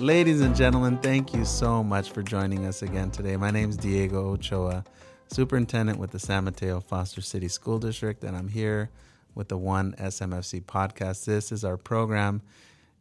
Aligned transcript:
Ladies 0.00 0.40
and 0.40 0.56
gentlemen, 0.56 0.96
thank 0.96 1.34
you 1.34 1.44
so 1.44 1.84
much 1.84 2.10
for 2.10 2.22
joining 2.22 2.64
us 2.64 2.80
again 2.80 3.10
today. 3.10 3.36
My 3.36 3.50
name 3.50 3.68
is 3.68 3.76
Diego 3.76 4.30
Ochoa, 4.30 4.82
superintendent 5.30 5.98
with 5.98 6.10
the 6.10 6.18
San 6.18 6.44
Mateo 6.44 6.80
Foster 6.80 7.20
City 7.20 7.48
School 7.48 7.78
District, 7.78 8.24
and 8.24 8.34
I'm 8.34 8.48
here 8.48 8.88
with 9.34 9.48
the 9.48 9.58
One 9.58 9.92
SMFC 9.98 10.62
podcast. 10.62 11.26
This 11.26 11.52
is 11.52 11.66
our 11.66 11.76
program 11.76 12.40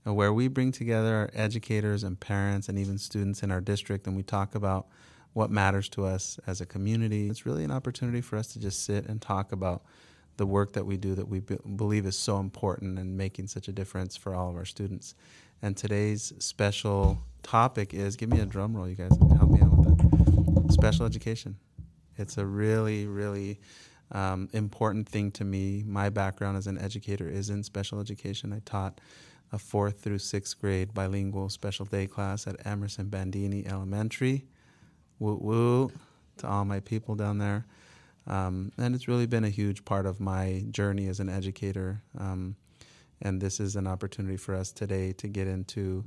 where 0.03 0.33
we 0.33 0.49
bring 0.49 0.73
together 0.73 1.15
our 1.15 1.29
educators 1.33 2.03
and 2.03 2.19
parents 2.19 2.67
and 2.67 2.77
even 2.77 2.97
students 2.97 3.43
in 3.43 3.49
our 3.49 3.61
district, 3.61 4.05
and 4.05 4.17
we 4.17 4.23
talk 4.23 4.53
about 4.53 4.87
what 5.31 5.49
matters 5.49 5.87
to 5.89 6.05
us 6.05 6.37
as 6.47 6.59
a 6.59 6.65
community. 6.65 7.29
It's 7.29 7.45
really 7.45 7.63
an 7.63 7.71
opportunity 7.71 8.19
for 8.19 8.35
us 8.35 8.47
to 8.47 8.59
just 8.59 8.83
sit 8.83 9.05
and 9.05 9.21
talk 9.21 9.53
about 9.53 9.83
the 10.35 10.45
work 10.45 10.73
that 10.73 10.85
we 10.85 10.97
do 10.97 11.15
that 11.15 11.27
we 11.27 11.39
be- 11.39 11.57
believe 11.75 12.05
is 12.05 12.17
so 12.17 12.39
important 12.39 12.97
and 12.99 13.15
making 13.17 13.47
such 13.47 13.67
a 13.67 13.71
difference 13.71 14.17
for 14.17 14.33
all 14.33 14.49
of 14.49 14.55
our 14.55 14.65
students. 14.65 15.13
And 15.61 15.75
today's 15.75 16.31
special 16.39 17.19
topic 17.43 17.93
is 17.93 18.15
give 18.15 18.29
me 18.29 18.39
a 18.39 18.45
drum 18.45 18.75
roll, 18.75 18.87
you 18.87 18.95
guys. 18.95 19.11
Help 19.37 19.51
me 19.51 19.61
out 19.61 19.71
with 19.71 19.97
that. 19.97 20.73
Special 20.73 21.05
education. 21.05 21.57
It's 22.17 22.37
a 22.37 22.45
really, 22.45 23.07
really 23.07 23.59
um, 24.11 24.49
important 24.53 25.07
thing 25.07 25.31
to 25.31 25.43
me. 25.43 25.83
My 25.85 26.09
background 26.09 26.57
as 26.57 26.67
an 26.67 26.77
educator 26.77 27.27
is 27.27 27.49
in 27.49 27.63
special 27.63 27.99
education. 27.99 28.53
I 28.53 28.59
taught 28.63 29.01
a 29.51 29.59
fourth 29.59 29.99
through 29.99 30.19
sixth 30.19 30.59
grade 30.59 30.93
bilingual 30.93 31.49
special 31.49 31.85
day 31.85 32.07
class 32.07 32.47
at 32.47 32.65
Emerson 32.65 33.09
Bandini 33.09 33.65
Elementary. 33.67 34.45
Woo 35.19 35.35
woo 35.41 35.91
to 36.37 36.47
all 36.47 36.63
my 36.65 36.79
people 36.79 37.15
down 37.15 37.37
there. 37.37 37.65
Um, 38.27 38.71
and 38.77 38.95
it's 38.95 39.07
really 39.07 39.25
been 39.25 39.43
a 39.43 39.49
huge 39.49 39.83
part 39.85 40.05
of 40.05 40.19
my 40.19 40.63
journey 40.71 41.07
as 41.07 41.19
an 41.19 41.29
educator. 41.29 42.01
Um, 42.17 42.55
and 43.21 43.41
this 43.41 43.59
is 43.59 43.75
an 43.75 43.87
opportunity 43.87 44.37
for 44.37 44.55
us 44.55 44.71
today 44.71 45.13
to 45.13 45.27
get 45.27 45.47
into 45.47 46.05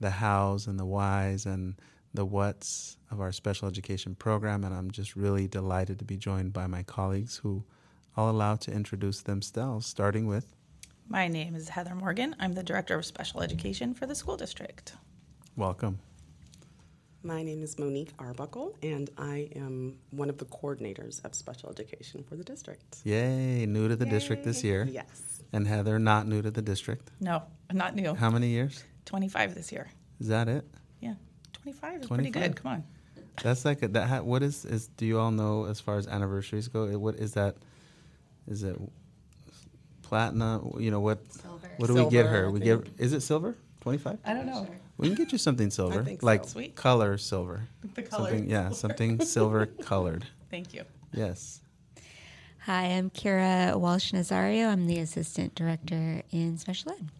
the 0.00 0.10
hows 0.10 0.66
and 0.66 0.78
the 0.78 0.84
whys 0.84 1.46
and 1.46 1.76
the 2.12 2.24
what's 2.24 2.96
of 3.10 3.20
our 3.20 3.32
special 3.32 3.68
education 3.68 4.14
program. 4.14 4.64
And 4.64 4.74
I'm 4.74 4.90
just 4.90 5.16
really 5.16 5.48
delighted 5.48 5.98
to 5.98 6.04
be 6.04 6.16
joined 6.16 6.52
by 6.52 6.66
my 6.66 6.82
colleagues 6.82 7.38
who 7.38 7.64
I'll 8.16 8.30
allow 8.30 8.56
to 8.56 8.72
introduce 8.72 9.22
themselves, 9.22 9.86
starting 9.86 10.26
with. 10.26 10.54
My 11.08 11.28
name 11.28 11.54
is 11.54 11.68
Heather 11.68 11.94
Morgan. 11.94 12.34
I'm 12.38 12.54
the 12.54 12.62
Director 12.62 12.96
of 12.96 13.04
Special 13.04 13.42
Education 13.42 13.92
for 13.92 14.06
the 14.06 14.14
school 14.14 14.36
district. 14.36 14.94
Welcome. 15.56 15.98
My 17.26 17.42
name 17.42 17.62
is 17.62 17.78
Monique 17.78 18.12
Arbuckle, 18.18 18.76
and 18.82 19.08
I 19.16 19.48
am 19.56 19.96
one 20.10 20.28
of 20.28 20.36
the 20.36 20.44
coordinators 20.44 21.24
of 21.24 21.34
special 21.34 21.70
education 21.70 22.22
for 22.22 22.36
the 22.36 22.44
district. 22.44 22.98
Yay, 23.04 23.64
new 23.64 23.88
to 23.88 23.96
the 23.96 24.04
district 24.04 24.44
this 24.44 24.62
year. 24.62 24.86
Yes. 24.90 25.42
And 25.50 25.66
Heather, 25.66 25.98
not 25.98 26.26
new 26.28 26.42
to 26.42 26.50
the 26.50 26.60
district. 26.60 27.10
No, 27.20 27.42
not 27.72 27.94
new. 27.94 28.14
How 28.14 28.28
many 28.28 28.48
years? 28.48 28.84
25 29.06 29.54
this 29.54 29.72
year. 29.72 29.88
Is 30.20 30.28
that 30.28 30.48
it? 30.48 30.66
Yeah, 31.00 31.14
25 31.54 32.02
is 32.02 32.06
25? 32.08 32.08
pretty 32.08 32.30
good. 32.48 32.56
Come 32.62 32.72
on. 32.72 32.84
That's 33.42 33.64
like 33.64 33.82
a, 33.82 33.88
that. 33.88 34.06
Ha, 34.06 34.20
what 34.20 34.42
is 34.42 34.66
is? 34.66 34.88
Do 34.88 35.06
you 35.06 35.18
all 35.18 35.30
know 35.30 35.64
as 35.64 35.80
far 35.80 35.96
as 35.96 36.06
anniversaries 36.06 36.68
go? 36.68 36.84
it- 36.84 37.00
What 37.00 37.14
is 37.16 37.32
that? 37.32 37.56
Is 38.46 38.64
it 38.64 38.76
platinum? 40.02 40.74
You 40.78 40.90
know 40.90 41.00
what? 41.00 41.20
Silver. 41.32 41.70
What 41.78 41.86
do 41.86 41.94
we 41.94 42.10
get 42.10 42.26
her? 42.26 42.50
We 42.50 42.60
think. 42.60 42.84
get. 42.84 42.92
Is 42.98 43.14
it 43.14 43.22
silver? 43.22 43.56
Twenty 43.84 43.98
five. 43.98 44.18
I 44.24 44.32
don't 44.32 44.46
know. 44.46 44.66
We 44.96 45.08
can 45.08 45.14
get 45.14 45.30
you 45.30 45.36
something 45.36 45.68
silver, 45.70 46.02
think 46.02 46.22
so. 46.22 46.26
like 46.26 46.46
Sweet. 46.46 46.74
color 46.74 47.18
silver. 47.18 47.68
The 47.94 48.00
color. 48.00 48.30
Something, 48.30 48.48
yeah, 48.48 48.70
something 48.70 49.20
silver 49.20 49.66
colored. 49.66 50.24
Thank 50.50 50.72
you. 50.72 50.84
Yes. 51.12 51.60
Hi, 52.60 52.84
I'm 52.84 53.10
Kira 53.10 53.76
Walsh 53.78 54.12
Nazario. 54.12 54.68
I'm 54.68 54.86
the 54.86 55.00
Assistant 55.00 55.54
Director 55.54 56.22
in 56.30 56.56
Special 56.56 56.92
Ed. 56.92 57.10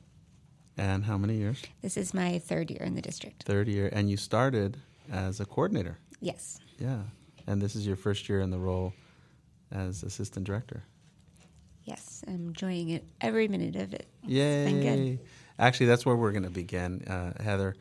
And 0.78 1.04
how 1.04 1.18
many 1.18 1.34
years? 1.36 1.62
This 1.82 1.98
is 1.98 2.14
my 2.14 2.38
third 2.38 2.70
year 2.70 2.80
in 2.80 2.94
the 2.94 3.02
district. 3.02 3.42
Third 3.42 3.68
year, 3.68 3.90
and 3.92 4.08
you 4.08 4.16
started 4.16 4.78
as 5.12 5.40
a 5.40 5.44
coordinator. 5.44 5.98
Yes. 6.22 6.60
Yeah, 6.78 7.00
and 7.46 7.60
this 7.60 7.76
is 7.76 7.86
your 7.86 7.96
first 7.96 8.26
year 8.26 8.40
in 8.40 8.48
the 8.48 8.58
role 8.58 8.94
as 9.70 10.02
assistant 10.02 10.46
director. 10.46 10.82
Yes, 11.84 12.24
I'm 12.26 12.36
enjoying 12.36 12.88
it 12.88 13.04
every 13.20 13.48
minute 13.48 13.76
of 13.76 13.92
it. 13.92 14.06
It's 14.22 14.32
Yay! 14.32 15.18
Actually, 15.58 15.86
that's 15.86 16.04
where 16.04 16.16
we're 16.16 16.32
going 16.32 16.44
to 16.44 16.50
begin, 16.50 17.02
uh, 17.02 17.42
Heather. 17.42 17.76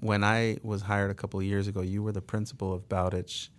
When 0.00 0.22
I 0.22 0.58
was 0.62 0.82
hired 0.82 1.10
a 1.10 1.14
couple 1.14 1.40
of 1.40 1.46
years 1.46 1.66
ago, 1.66 1.80
you 1.80 2.02
were 2.02 2.12
the 2.12 2.20
principal 2.20 2.72
of 2.72 2.88
Bowditch 2.88 3.50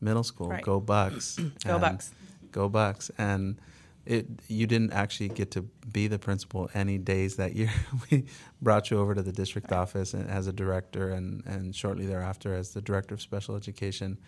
Middle 0.00 0.22
School. 0.22 0.48
Right. 0.48 0.62
Go 0.62 0.80
Bucks! 0.80 1.38
Go 1.64 1.78
Bucks. 1.78 2.12
Go 2.52 2.68
Bucks! 2.68 3.10
And 3.18 3.58
it 4.06 4.26
you 4.48 4.66
didn't 4.66 4.92
actually 4.92 5.30
get 5.30 5.50
to 5.52 5.62
be 5.90 6.08
the 6.08 6.18
principal 6.18 6.70
any 6.74 6.98
days 6.98 7.36
that 7.36 7.54
year. 7.54 7.70
we 8.10 8.24
brought 8.60 8.90
you 8.90 8.98
over 8.98 9.14
to 9.14 9.22
the 9.22 9.32
district 9.32 9.72
office 9.72 10.14
and, 10.14 10.28
as 10.28 10.46
a 10.46 10.52
director, 10.52 11.10
and 11.10 11.44
and 11.46 11.74
shortly 11.74 12.06
thereafter 12.06 12.54
as 12.54 12.70
the 12.70 12.80
director 12.80 13.14
of 13.14 13.20
special 13.20 13.56
education. 13.56 14.18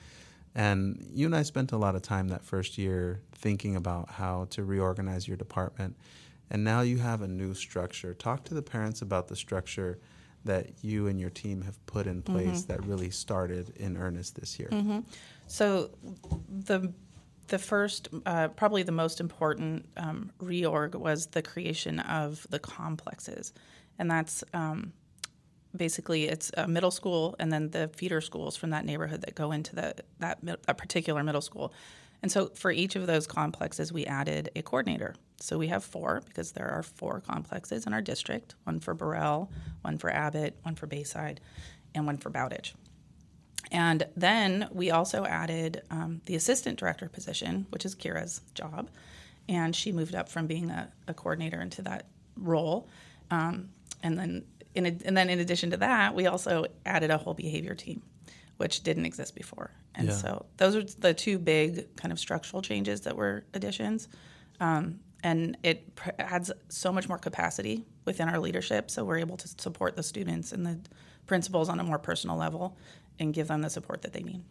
And 0.55 1.07
you 1.13 1.27
and 1.27 1.37
I 1.37 1.43
spent 1.43 1.73
a 1.73 1.77
lot 1.77 1.95
of 1.95 2.03
time 2.03 2.29
that 2.29 2.43
first 2.43 2.79
year 2.79 3.21
thinking 3.33 3.77
about 3.77 4.09
how 4.09 4.47
to 4.51 4.65
reorganize 4.65 5.29
your 5.29 5.37
department. 5.37 5.97
And 6.51 6.63
now 6.65 6.81
you 6.83 6.99
have 6.99 7.23
a 7.23 7.29
new 7.29 7.55
structure. 7.55 8.15
Talk 8.15 8.45
to 8.45 8.55
the 8.55 8.63
parents 8.63 9.03
about 9.03 9.29
the 9.29 9.37
structure 9.37 9.99
that 10.45 10.85
you 10.85 11.09
and 11.09 11.21
your 11.21 11.31
team 11.31 11.63
have 11.63 11.85
put 11.87 12.07
in 12.07 12.23
place 12.23 12.63
that 12.65 12.85
really 12.87 13.11
started 13.11 13.73
in 13.77 13.97
earnest 13.97 14.37
this 14.37 14.59
year. 14.59 14.71
So 15.47 15.91
the 16.49 16.93
the 17.49 17.59
first, 17.59 18.09
uh, 18.27 18.49
probably 18.49 18.83
the 18.83 18.91
most 18.91 19.21
important 19.21 19.89
um, 19.97 20.33
reorg 20.43 20.97
was 20.97 21.27
the 21.29 21.43
creation 21.43 22.01
of 22.01 22.45
the 22.51 22.59
complexes, 22.59 23.53
and 24.01 24.11
that's 24.11 24.43
um, 24.53 24.93
basically 25.77 26.25
it's 26.25 26.51
a 26.57 26.67
middle 26.67 26.91
school 26.91 27.37
and 27.39 27.53
then 27.53 27.71
the 27.71 27.89
feeder 27.89 28.21
schools 28.21 28.57
from 28.57 28.71
that 28.71 28.85
neighborhood 28.85 29.21
that 29.23 29.35
go 29.35 29.53
into 29.53 29.75
the 29.75 29.95
that, 30.19 30.39
that 30.43 30.77
particular 30.77 31.23
middle 31.23 31.41
school. 31.41 31.73
And 32.23 32.33
so 32.33 32.49
for 32.55 32.71
each 32.71 32.97
of 32.97 33.07
those 33.07 33.27
complexes, 33.27 33.93
we 33.93 34.07
added 34.07 34.51
a 34.57 34.63
coordinator. 34.63 35.15
So 35.39 35.59
we 35.59 35.69
have 35.69 35.85
four 35.85 36.23
because 36.27 36.53
there 36.53 36.69
are 36.69 36.83
four 36.83 37.21
complexes 37.21 37.87
in 37.87 37.93
our 37.93 38.01
district: 38.03 38.55
one 38.65 38.81
for 38.81 38.95
Borel, 38.95 39.51
one 39.83 39.99
for 39.99 40.11
Abbott, 40.11 40.57
one 40.63 40.75
for 40.75 40.87
Bayside, 40.87 41.41
and 41.95 42.07
one 42.07 42.17
for 42.17 42.31
Bowditch. 42.31 42.75
And 43.73 44.07
then 44.17 44.69
we 44.73 44.91
also 44.91 45.25
added 45.25 45.83
um, 45.91 46.21
the 46.27 46.37
assistant 46.37 46.79
director 46.79 47.09
position, 47.09 47.67
which 47.71 47.85
is 47.85 47.95
Kira's 47.95 48.41
job. 48.55 48.91
And 49.49 49.75
she 49.75 49.93
moved 49.93 50.15
up 50.15 50.29
from 50.29 50.47
being 50.47 50.71
a, 50.71 50.91
a 51.09 51.15
coordinator 51.15 51.61
into 51.61 51.83
that 51.83 52.07
role. 52.37 52.89
Um, 53.31 53.71
and 54.03 54.19
then, 54.19 54.45
in, 54.75 54.87
a- 54.87 54.99
and 55.05 55.17
then 55.17 55.31
in 55.31 55.41
addition 55.41 55.71
to 55.73 55.77
that, 55.79 56.15
we 56.15 56.27
also 56.27 56.67
added 56.85 57.11
a 57.11 57.19
whole 57.19 57.35
behavior 57.35 57.75
team, 57.75 58.03
which 58.57 58.83
didn't 58.83 59.05
exist 59.07 59.35
before. 59.35 59.71
And 59.95 60.09
Yeah. 60.09 60.15
so 60.15 60.47
those 60.59 60.77
are 60.77 60.83
the 61.01 61.13
two 61.15 61.39
big 61.39 61.95
kind 61.97 62.13
of 62.13 62.19
structural 62.21 62.63
changes 62.63 63.03
that 63.03 63.17
were 63.17 63.45
additions. 63.53 64.09
Um, 64.61 65.01
and 65.23 65.57
it 65.63 65.95
pr- 65.95 66.11
adds 66.19 66.53
so 66.69 66.93
much 66.93 67.09
more 67.09 67.19
capacity 67.19 67.85
within 68.05 68.29
our 68.29 68.39
leadership. 68.39 68.91
So 68.91 69.05
we're 69.05 69.19
able 69.19 69.37
to 69.39 69.49
support 69.49 69.97
the 69.97 70.03
students 70.03 70.53
and 70.53 70.67
the 70.67 70.79
principals 71.27 71.69
on 71.69 71.81
a 71.81 71.85
more 71.85 71.99
personal 71.99 72.37
level 72.37 72.77
and 73.19 73.35
give 73.35 73.49
them 73.49 73.63
the 73.63 73.71
support 73.71 74.03
that 74.03 74.13
they 74.13 74.23
need. 74.23 74.43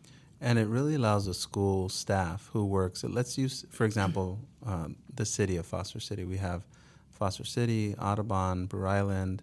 And 0.42 0.59
it 0.59 0.68
really 0.68 0.96
allows 0.96 1.26
the 1.26 1.34
school 1.34 1.88
staff 1.90 2.50
who 2.52 2.66
works. 2.66 3.03
Let's 3.03 3.38
use, 3.38 3.66
for 3.70 3.85
example, 3.85 4.40
um, 4.66 4.97
the 5.14 5.26
city 5.26 5.56
of 5.56 5.66
Foster 5.66 6.00
City. 6.00 6.26
We 6.26 6.38
have 6.38 6.64
Foster 7.09 7.46
City, 7.46 7.96
Audubon, 7.96 8.66
Brewer 8.66 8.88
Island, 8.88 9.41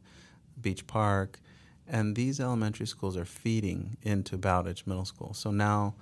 Beach 0.61 0.87
Park, 0.87 1.41
and 1.89 2.15
these 2.15 2.41
elementary 2.41 2.87
schools 2.87 3.17
are 3.17 3.25
feeding 3.25 3.97
into 4.03 4.37
Bowditch 4.37 4.87
Middle 4.87 5.05
School. 5.05 5.35
So 5.35 5.51
now, 5.51 5.95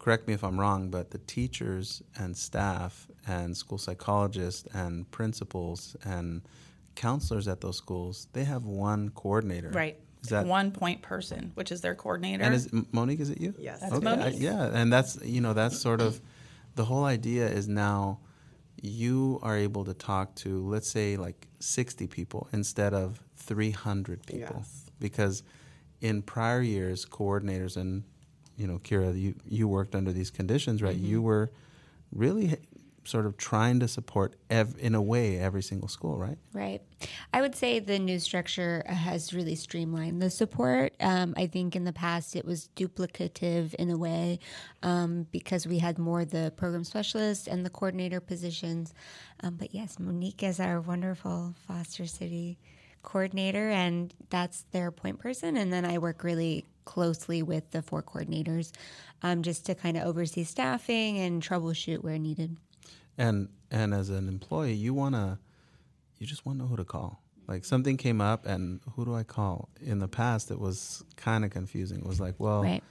correct 0.00 0.26
me 0.26 0.34
if 0.34 0.42
I'm 0.42 0.58
wrong, 0.58 0.90
but 0.90 1.10
the 1.12 1.18
teachers 1.18 2.02
and 2.18 2.36
staff 2.36 3.06
and 3.28 3.56
school 3.56 3.78
psychologists 3.78 4.66
and 4.74 5.08
principals 5.12 5.96
and 6.04 6.42
counselors 6.96 7.46
at 7.46 7.60
those 7.60 7.76
schools, 7.76 8.26
they 8.32 8.42
have 8.44 8.64
one 8.64 9.10
coordinator. 9.10 9.68
Right. 9.70 9.96
Is 10.22 10.30
that 10.30 10.44
one 10.46 10.70
point 10.72 11.00
person, 11.02 11.52
which 11.54 11.70
is 11.72 11.80
their 11.80 11.94
coordinator? 11.94 12.42
and 12.42 12.54
is 12.54 12.68
Monique? 12.92 13.20
Is 13.20 13.30
it 13.30 13.40
you? 13.40 13.54
Yes. 13.58 13.80
That's 13.80 13.92
okay. 13.94 14.06
I- 14.06 14.16
Monique. 14.16 14.40
yeah, 14.40 14.70
and 14.74 14.92
that's 14.92 15.18
you 15.24 15.40
know 15.40 15.52
that's 15.54 15.78
sort 15.78 16.00
of 16.02 16.20
the 16.74 16.84
whole 16.84 17.04
idea 17.04 17.46
is 17.48 17.68
now 17.68 18.18
you 18.82 19.38
are 19.42 19.56
able 19.56 19.84
to 19.84 19.94
talk 19.94 20.34
to 20.34 20.66
let's 20.68 20.88
say 20.88 21.16
like 21.16 21.46
60 21.60 22.06
people 22.06 22.48
instead 22.52 22.94
of 22.94 23.22
300 23.36 24.24
people 24.26 24.56
Yes. 24.58 24.90
because 24.98 25.42
in 26.00 26.22
prior 26.22 26.62
years 26.62 27.04
coordinators 27.06 27.76
and 27.76 28.04
you 28.60 28.66
know 28.66 28.78
Kira 28.78 29.18
you 29.18 29.34
you 29.48 29.66
worked 29.66 29.94
under 29.94 30.12
these 30.12 30.30
conditions 30.30 30.82
right 30.82 30.96
you 30.96 31.22
were 31.22 31.50
really 32.12 32.56
sort 33.04 33.24
of 33.24 33.38
trying 33.38 33.80
to 33.80 33.88
support 33.88 34.36
ev- 34.50 34.76
in 34.78 34.94
a 34.94 35.00
way 35.00 35.38
every 35.38 35.62
single 35.62 35.88
school 35.88 36.18
right 36.18 36.36
Right. 36.52 36.82
I 37.32 37.40
would 37.40 37.54
say 37.54 37.78
the 37.78 37.98
new 37.98 38.18
structure 38.18 38.82
has 38.86 39.32
really 39.32 39.54
streamlined 39.54 40.20
the 40.20 40.28
support. 40.28 40.92
Um, 41.00 41.32
I 41.36 41.46
think 41.46 41.74
in 41.74 41.84
the 41.84 41.92
past 41.94 42.36
it 42.36 42.44
was 42.44 42.68
duplicative 42.76 43.72
in 43.74 43.88
a 43.88 43.96
way 43.96 44.40
um, 44.82 45.26
because 45.30 45.66
we 45.66 45.78
had 45.78 45.98
more 45.98 46.26
the 46.26 46.52
program 46.56 46.84
specialist 46.84 47.48
and 47.48 47.64
the 47.64 47.70
coordinator 47.70 48.20
positions. 48.20 48.92
Um, 49.42 49.54
but 49.54 49.72
yes, 49.74 49.98
Monique 49.98 50.42
is 50.42 50.60
our 50.60 50.80
wonderful 50.80 51.54
Foster 51.66 52.06
City 52.06 52.58
coordinator, 53.02 53.68
and 53.70 54.12
that's 54.30 54.62
their 54.72 54.90
point 54.90 55.18
person. 55.18 55.56
And 55.56 55.72
then 55.72 55.84
I 55.84 55.98
work 55.98 56.22
really 56.24 56.66
closely 56.84 57.42
with 57.42 57.70
the 57.70 57.82
four 57.82 58.02
coordinators 58.02 58.72
um, 59.22 59.42
just 59.42 59.66
to 59.66 59.74
kind 59.74 59.96
of 59.96 60.04
oversee 60.04 60.44
staffing 60.44 61.18
and 61.18 61.42
troubleshoot 61.42 62.02
where 62.02 62.18
needed. 62.18 62.56
And 63.18 63.48
and 63.70 63.94
as 63.94 64.10
an 64.10 64.28
employee, 64.28 64.72
you 64.74 64.94
wanna 64.94 65.38
you 66.18 66.26
just 66.26 66.44
want 66.44 66.58
to 66.58 66.64
know 66.64 66.68
who 66.68 66.76
to 66.76 66.84
call. 66.84 67.22
Like 67.46 67.64
something 67.64 67.96
came 67.96 68.20
up, 68.20 68.46
and 68.46 68.80
who 68.94 69.04
do 69.04 69.14
I 69.14 69.22
call? 69.24 69.68
In 69.80 69.98
the 69.98 70.08
past, 70.08 70.50
it 70.50 70.58
was 70.60 71.04
kind 71.16 71.44
of 71.44 71.50
confusing. 71.50 71.98
It 71.98 72.06
was 72.06 72.20
like, 72.20 72.34
well, 72.38 72.62
Right. 72.62 72.82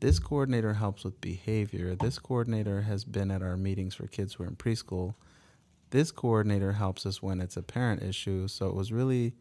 this 0.00 0.18
coordinator 0.18 0.74
helps 0.74 1.04
with 1.04 1.20
behavior. 1.20 1.94
This 1.94 2.18
coordinator 2.18 2.82
has 2.82 3.04
been 3.04 3.30
at 3.30 3.40
our 3.42 3.56
meetings 3.56 3.94
for 3.94 4.06
kids 4.08 4.34
who 4.34 4.44
are 4.44 4.48
in 4.48 4.56
preschool. 4.56 5.14
This 5.90 6.10
coordinator 6.10 6.72
helps 6.72 7.06
us 7.06 7.22
when 7.22 7.40
it's 7.40 7.56
a 7.56 7.62
parent 7.62 8.02
issue. 8.02 8.48
So 8.48 8.68
it 8.68 8.74
was 8.74 8.90
really 8.92 9.34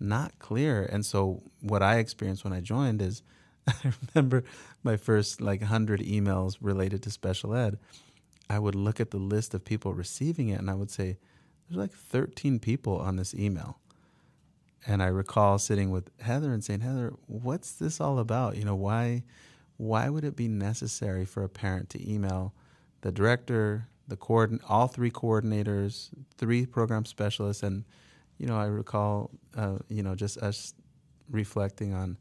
not 0.00 0.38
clear. 0.38 0.82
And 0.84 1.04
so 1.04 1.42
what 1.60 1.82
I 1.82 1.98
experienced 1.98 2.44
when 2.44 2.52
I 2.52 2.60
joined 2.60 3.02
is 3.02 3.22
I 3.66 3.92
remember 4.14 4.44
my 4.82 4.96
first 4.96 5.40
like 5.40 5.60
100 5.60 6.00
emails 6.00 6.56
related 6.60 7.02
to 7.04 7.10
special 7.10 7.54
ed. 7.54 7.78
I 8.50 8.58
would 8.58 8.74
look 8.74 9.00
at 9.00 9.10
the 9.10 9.18
list 9.18 9.52
of 9.54 9.64
people 9.64 9.92
receiving 9.92 10.48
it 10.48 10.58
and 10.58 10.70
I 10.70 10.74
would 10.74 10.90
say, 10.90 11.18
there's 11.68 11.78
like 11.78 11.92
13 11.92 12.58
people 12.60 12.96
on 12.96 13.16
this 13.16 13.34
email. 13.34 13.78
And 14.86 15.02
I 15.02 15.08
recall 15.08 15.58
sitting 15.58 15.90
with 15.90 16.10
Heather 16.20 16.52
and 16.52 16.64
saying, 16.64 16.80
Heather, 16.80 17.12
what's 17.26 17.72
this 17.72 18.00
all 18.00 18.18
about? 18.18 18.56
You 18.56 18.64
know, 18.64 18.76
why 18.76 19.24
why 19.76 20.08
would 20.08 20.24
it 20.24 20.34
be 20.34 20.48
necessary 20.48 21.24
for 21.24 21.44
a 21.44 21.48
parent 21.48 21.88
to 21.90 22.12
email 22.12 22.52
the 23.02 23.12
director, 23.12 23.86
the 24.08 24.16
coordin- 24.16 24.60
all 24.68 24.88
three 24.88 25.10
coordinators, 25.10 26.10
three 26.36 26.66
program 26.66 27.04
specialists, 27.04 27.62
and 27.62 27.84
you 28.38 28.46
know, 28.46 28.58
I 28.58 28.66
recall, 28.66 29.30
uh, 29.56 29.78
you 29.88 30.02
know, 30.02 30.14
just 30.14 30.38
us 30.38 30.74
reflecting 31.30 31.92
on 31.92 32.16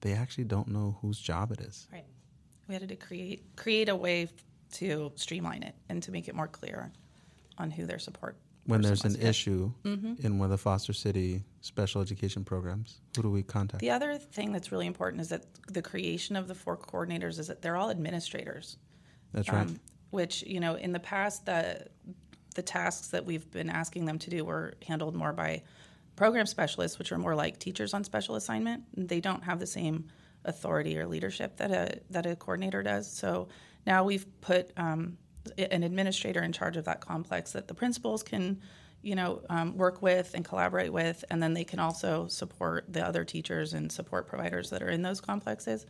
they 0.00 0.12
actually 0.12 0.44
don't 0.44 0.68
know 0.68 0.96
whose 1.00 1.18
job 1.18 1.52
it 1.52 1.60
is. 1.60 1.88
Right. 1.92 2.04
We 2.68 2.74
had 2.74 2.88
to 2.88 2.96
create 2.96 3.56
create 3.56 3.88
a 3.88 3.96
way 3.96 4.28
to 4.72 5.12
streamline 5.14 5.62
it 5.62 5.74
and 5.88 6.02
to 6.02 6.12
make 6.12 6.28
it 6.28 6.34
more 6.34 6.48
clear 6.48 6.92
on 7.58 7.70
who 7.70 7.86
their 7.86 7.98
support. 7.98 8.36
When 8.66 8.82
there's 8.82 9.04
an 9.04 9.20
issue 9.20 9.72
in 9.84 10.38
one 10.38 10.46
of 10.46 10.50
the 10.50 10.58
Foster 10.58 10.92
City 10.92 11.44
special 11.60 12.02
education 12.02 12.44
programs, 12.44 13.00
who 13.14 13.22
do 13.22 13.30
we 13.30 13.44
contact? 13.44 13.80
The 13.80 13.90
other 13.90 14.18
thing 14.18 14.50
that's 14.50 14.72
really 14.72 14.88
important 14.88 15.20
is 15.20 15.28
that 15.28 15.44
the 15.68 15.82
creation 15.82 16.34
of 16.34 16.48
the 16.48 16.54
four 16.54 16.76
coordinators 16.76 17.38
is 17.38 17.46
that 17.46 17.62
they're 17.62 17.76
all 17.76 17.90
administrators. 17.90 18.76
That's 19.32 19.48
right. 19.48 19.62
Um, 19.62 19.78
which 20.10 20.42
you 20.42 20.58
know, 20.58 20.74
in 20.74 20.92
the 20.92 20.98
past, 20.98 21.46
the 21.46 21.86
the 22.56 22.62
tasks 22.62 23.08
that 23.08 23.24
we've 23.24 23.48
been 23.52 23.70
asking 23.70 24.06
them 24.06 24.18
to 24.18 24.30
do 24.30 24.44
were 24.44 24.74
handled 24.84 25.14
more 25.14 25.32
by 25.32 25.62
program 26.16 26.46
specialists, 26.46 26.98
which 26.98 27.12
are 27.12 27.18
more 27.18 27.34
like 27.34 27.58
teachers 27.58 27.94
on 27.94 28.02
special 28.02 28.34
assignment. 28.34 28.82
They 28.96 29.20
don't 29.20 29.44
have 29.44 29.60
the 29.60 29.66
same 29.66 30.08
authority 30.44 30.98
or 30.98 31.06
leadership 31.06 31.56
that 31.58 31.70
a 31.70 32.00
that 32.10 32.26
a 32.26 32.34
coordinator 32.34 32.82
does. 32.82 33.10
So 33.12 33.48
now 33.86 34.02
we've 34.04 34.26
put 34.40 34.72
um, 34.76 35.18
an 35.58 35.82
administrator 35.82 36.42
in 36.42 36.52
charge 36.52 36.76
of 36.76 36.86
that 36.86 37.00
complex 37.00 37.52
that 37.52 37.68
the 37.68 37.74
principals 37.74 38.22
can, 38.22 38.60
you 39.02 39.14
know, 39.14 39.42
um, 39.50 39.76
work 39.76 40.02
with 40.02 40.32
and 40.34 40.44
collaborate 40.44 40.92
with, 40.92 41.24
and 41.30 41.42
then 41.42 41.52
they 41.54 41.64
can 41.64 41.78
also 41.78 42.26
support 42.26 42.90
the 42.92 43.06
other 43.06 43.24
teachers 43.24 43.74
and 43.74 43.92
support 43.92 44.26
providers 44.26 44.70
that 44.70 44.82
are 44.82 44.90
in 44.90 45.02
those 45.02 45.20
complexes 45.20 45.86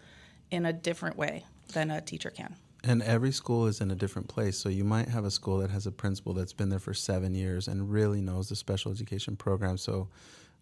in 0.51 0.67
a 0.67 0.73
different 0.73 1.17
way 1.17 1.45
than 1.73 1.91
a 1.91 2.01
teacher 2.01 2.31
can. 2.31 2.57
And 2.89 3.03
every 3.03 3.33
school 3.33 3.67
is 3.67 3.81
in 3.81 3.91
a 3.91 3.97
different 3.97 4.29
place. 4.29 4.57
So 4.57 4.69
you 4.69 4.85
might 4.85 5.09
have 5.09 5.25
a 5.25 5.31
school 5.31 5.59
that 5.59 5.71
has 5.71 5.87
a 5.87 5.91
principal 5.93 6.33
that's 6.35 6.53
been 6.53 6.69
there 6.69 6.79
for 6.79 6.95
seven 6.95 7.35
years 7.35 7.67
and 7.67 7.91
really 7.91 8.21
knows 8.21 8.49
the 8.49 8.55
special 8.57 8.93
education 8.93 9.35
program. 9.37 9.77
So, 9.77 10.09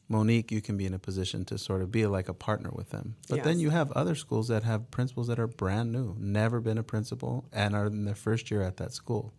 Monique, 0.09 0.51
you 0.51 0.63
can 0.63 0.79
be 0.79 0.87
in 0.87 0.95
a 0.95 0.99
position 0.99 1.45
to 1.47 1.59
sort 1.59 1.83
of 1.83 1.93
be 1.93 2.07
like 2.07 2.29
a 2.31 2.35
partner 2.35 2.71
with 2.73 2.89
them. 2.91 3.17
But 3.29 3.45
then 3.45 3.61
you 3.61 3.69
have 3.71 3.93
other 3.93 4.15
schools 4.15 4.49
that 4.49 4.63
have 4.63 4.91
principals 4.91 5.27
that 5.27 5.39
are 5.39 5.47
brand 5.47 5.93
new, 5.93 6.17
never 6.19 6.61
been 6.61 6.79
a 6.79 6.83
principal, 6.83 7.45
and 7.53 7.75
are 7.75 7.87
in 7.87 8.05
their 8.07 8.15
first 8.15 8.51
year 8.51 8.63
at 8.63 8.79
that 8.79 8.93
school. 8.93 9.35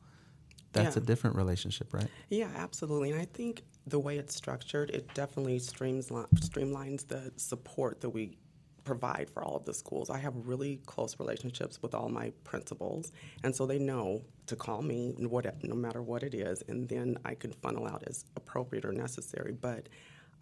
That's 0.74 0.96
Yeah. 0.96 1.02
a 1.02 1.06
different 1.06 1.38
relationship, 1.38 1.94
right? 1.94 2.10
Yeah, 2.30 2.52
absolutely. 2.56 3.12
And 3.12 3.20
I 3.20 3.26
think 3.26 3.64
the 3.88 4.00
way 4.00 4.18
it's 4.18 4.36
structured, 4.36 4.90
it 4.92 5.12
definitely 5.14 5.58
streams, 5.60 6.08
streamlines 6.10 7.08
the 7.08 7.32
support 7.38 8.02
that 8.02 8.10
we 8.10 8.38
provide 8.86 9.30
for 9.30 9.44
all 9.44 9.58
of 9.58 9.66
the 9.66 9.74
schools. 9.74 10.10
I 10.10 10.20
have 10.20 10.34
really 10.36 10.80
close 10.86 11.20
relationships 11.20 11.82
with 11.82 11.94
all 11.94 12.08
my 12.08 12.32
principals, 12.44 13.12
and 13.44 13.54
so 13.54 13.66
they 13.66 13.80
know 13.80 14.22
to 14.48 14.56
call 14.56 14.82
me 14.82 15.14
no 15.18 15.76
matter 15.76 16.02
what 16.02 16.24
it 16.24 16.34
is, 16.34 16.64
and 16.68 16.88
then 16.88 17.18
I 17.26 17.36
can 17.36 17.52
funnel 17.52 17.88
out 17.88 18.04
as 18.08 18.26
appropriate 18.36 18.86
or 18.86 18.94
necessary. 18.94 19.52
But 19.52 19.90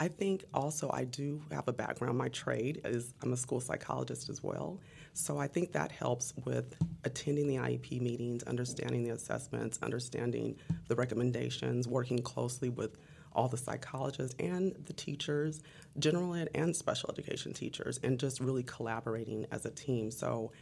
I 0.00 0.08
think 0.08 0.44
also 0.52 0.90
I 0.92 1.04
do 1.04 1.42
have 1.52 1.68
a 1.68 1.72
background. 1.72 2.18
My 2.18 2.28
trade 2.28 2.80
is 2.84 3.14
I'm 3.22 3.32
a 3.32 3.36
school 3.36 3.60
psychologist 3.60 4.28
as 4.28 4.42
well. 4.42 4.80
So 5.12 5.38
I 5.38 5.46
think 5.46 5.72
that 5.72 5.92
helps 5.92 6.34
with 6.44 6.74
attending 7.04 7.46
the 7.46 7.56
IEP 7.56 8.00
meetings, 8.00 8.42
understanding 8.42 9.04
the 9.04 9.10
assessments, 9.10 9.78
understanding 9.82 10.56
the 10.88 10.96
recommendations, 10.96 11.86
working 11.86 12.18
closely 12.18 12.68
with 12.68 12.98
all 13.34 13.48
the 13.48 13.56
psychologists 13.56 14.34
and 14.38 14.74
the 14.86 14.92
teachers, 14.92 15.62
general 15.98 16.34
ed 16.34 16.48
and 16.54 16.74
special 16.74 17.10
education 17.10 17.52
teachers, 17.52 17.98
and 18.02 18.18
just 18.18 18.40
really 18.40 18.62
collaborating 18.62 19.46
as 19.50 19.64
a 19.66 19.70
team. 19.70 20.10
So 20.10 20.52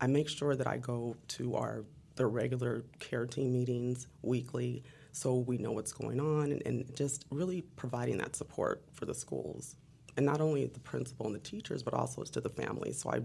I 0.00 0.06
make 0.06 0.28
sure 0.28 0.56
that 0.56 0.66
I 0.66 0.78
go 0.78 1.16
to 1.28 1.56
our 1.56 1.84
the 2.16 2.26
regular 2.26 2.84
care 2.98 3.26
team 3.26 3.52
meetings 3.52 4.06
weekly 4.20 4.82
so 5.12 5.36
we 5.36 5.58
know 5.58 5.72
what's 5.72 5.92
going 5.92 6.20
on 6.20 6.52
and, 6.52 6.62
and 6.66 6.96
just 6.96 7.26
really 7.30 7.62
providing 7.76 8.18
that 8.18 8.34
support 8.34 8.82
for 8.92 9.04
the 9.04 9.14
schools. 9.14 9.76
And 10.16 10.26
not 10.26 10.40
only 10.40 10.66
the 10.66 10.80
principal 10.80 11.26
and 11.26 11.34
the 11.34 11.40
teachers, 11.40 11.82
but 11.82 11.94
also 11.94 12.22
to 12.22 12.40
the 12.40 12.48
families. 12.48 13.00
So 13.00 13.10
I 13.10 13.20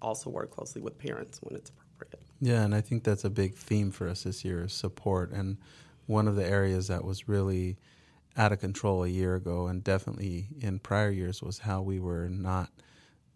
also 0.00 0.30
work 0.30 0.50
closely 0.50 0.80
with 0.80 0.98
parents 0.98 1.40
when 1.42 1.54
it's 1.54 1.70
appropriate. 1.70 2.22
Yeah, 2.40 2.62
and 2.62 2.74
I 2.74 2.80
think 2.80 3.04
that's 3.04 3.24
a 3.24 3.30
big 3.30 3.54
theme 3.54 3.90
for 3.90 4.08
us 4.08 4.22
this 4.22 4.44
year 4.44 4.64
is 4.64 4.72
support. 4.72 5.32
And 5.32 5.58
one 6.06 6.28
of 6.28 6.36
the 6.36 6.46
areas 6.46 6.88
that 6.88 7.04
was 7.04 7.28
really 7.28 7.76
out 8.36 8.52
of 8.52 8.60
control 8.60 9.04
a 9.04 9.08
year 9.08 9.34
ago 9.34 9.66
and 9.66 9.82
definitely 9.82 10.48
in 10.60 10.78
prior 10.78 11.10
years 11.10 11.42
was 11.42 11.58
how 11.58 11.82
we 11.82 11.98
were 11.98 12.28
not 12.28 12.70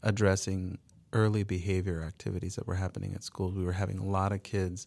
addressing 0.02 0.78
early 1.12 1.42
behavior 1.42 2.02
activities 2.02 2.56
that 2.56 2.66
were 2.66 2.74
happening 2.74 3.14
at 3.14 3.22
schools. 3.22 3.54
We 3.54 3.64
were 3.64 3.72
having 3.72 3.98
a 3.98 4.04
lot 4.04 4.32
of 4.32 4.42
kids 4.42 4.86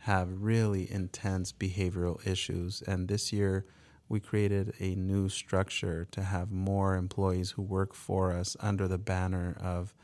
have 0.00 0.28
really 0.42 0.90
intense 0.90 1.52
behavioral 1.52 2.24
issues. 2.26 2.82
And 2.82 3.08
this 3.08 3.32
year, 3.32 3.66
we 4.08 4.20
created 4.20 4.74
a 4.80 4.94
new 4.94 5.28
structure 5.28 6.06
to 6.12 6.22
have 6.22 6.50
more 6.50 6.96
employees 6.96 7.52
who 7.52 7.62
work 7.62 7.94
for 7.94 8.32
us 8.32 8.56
under 8.60 8.88
the 8.88 8.98
banner 8.98 9.56
of 9.60 9.94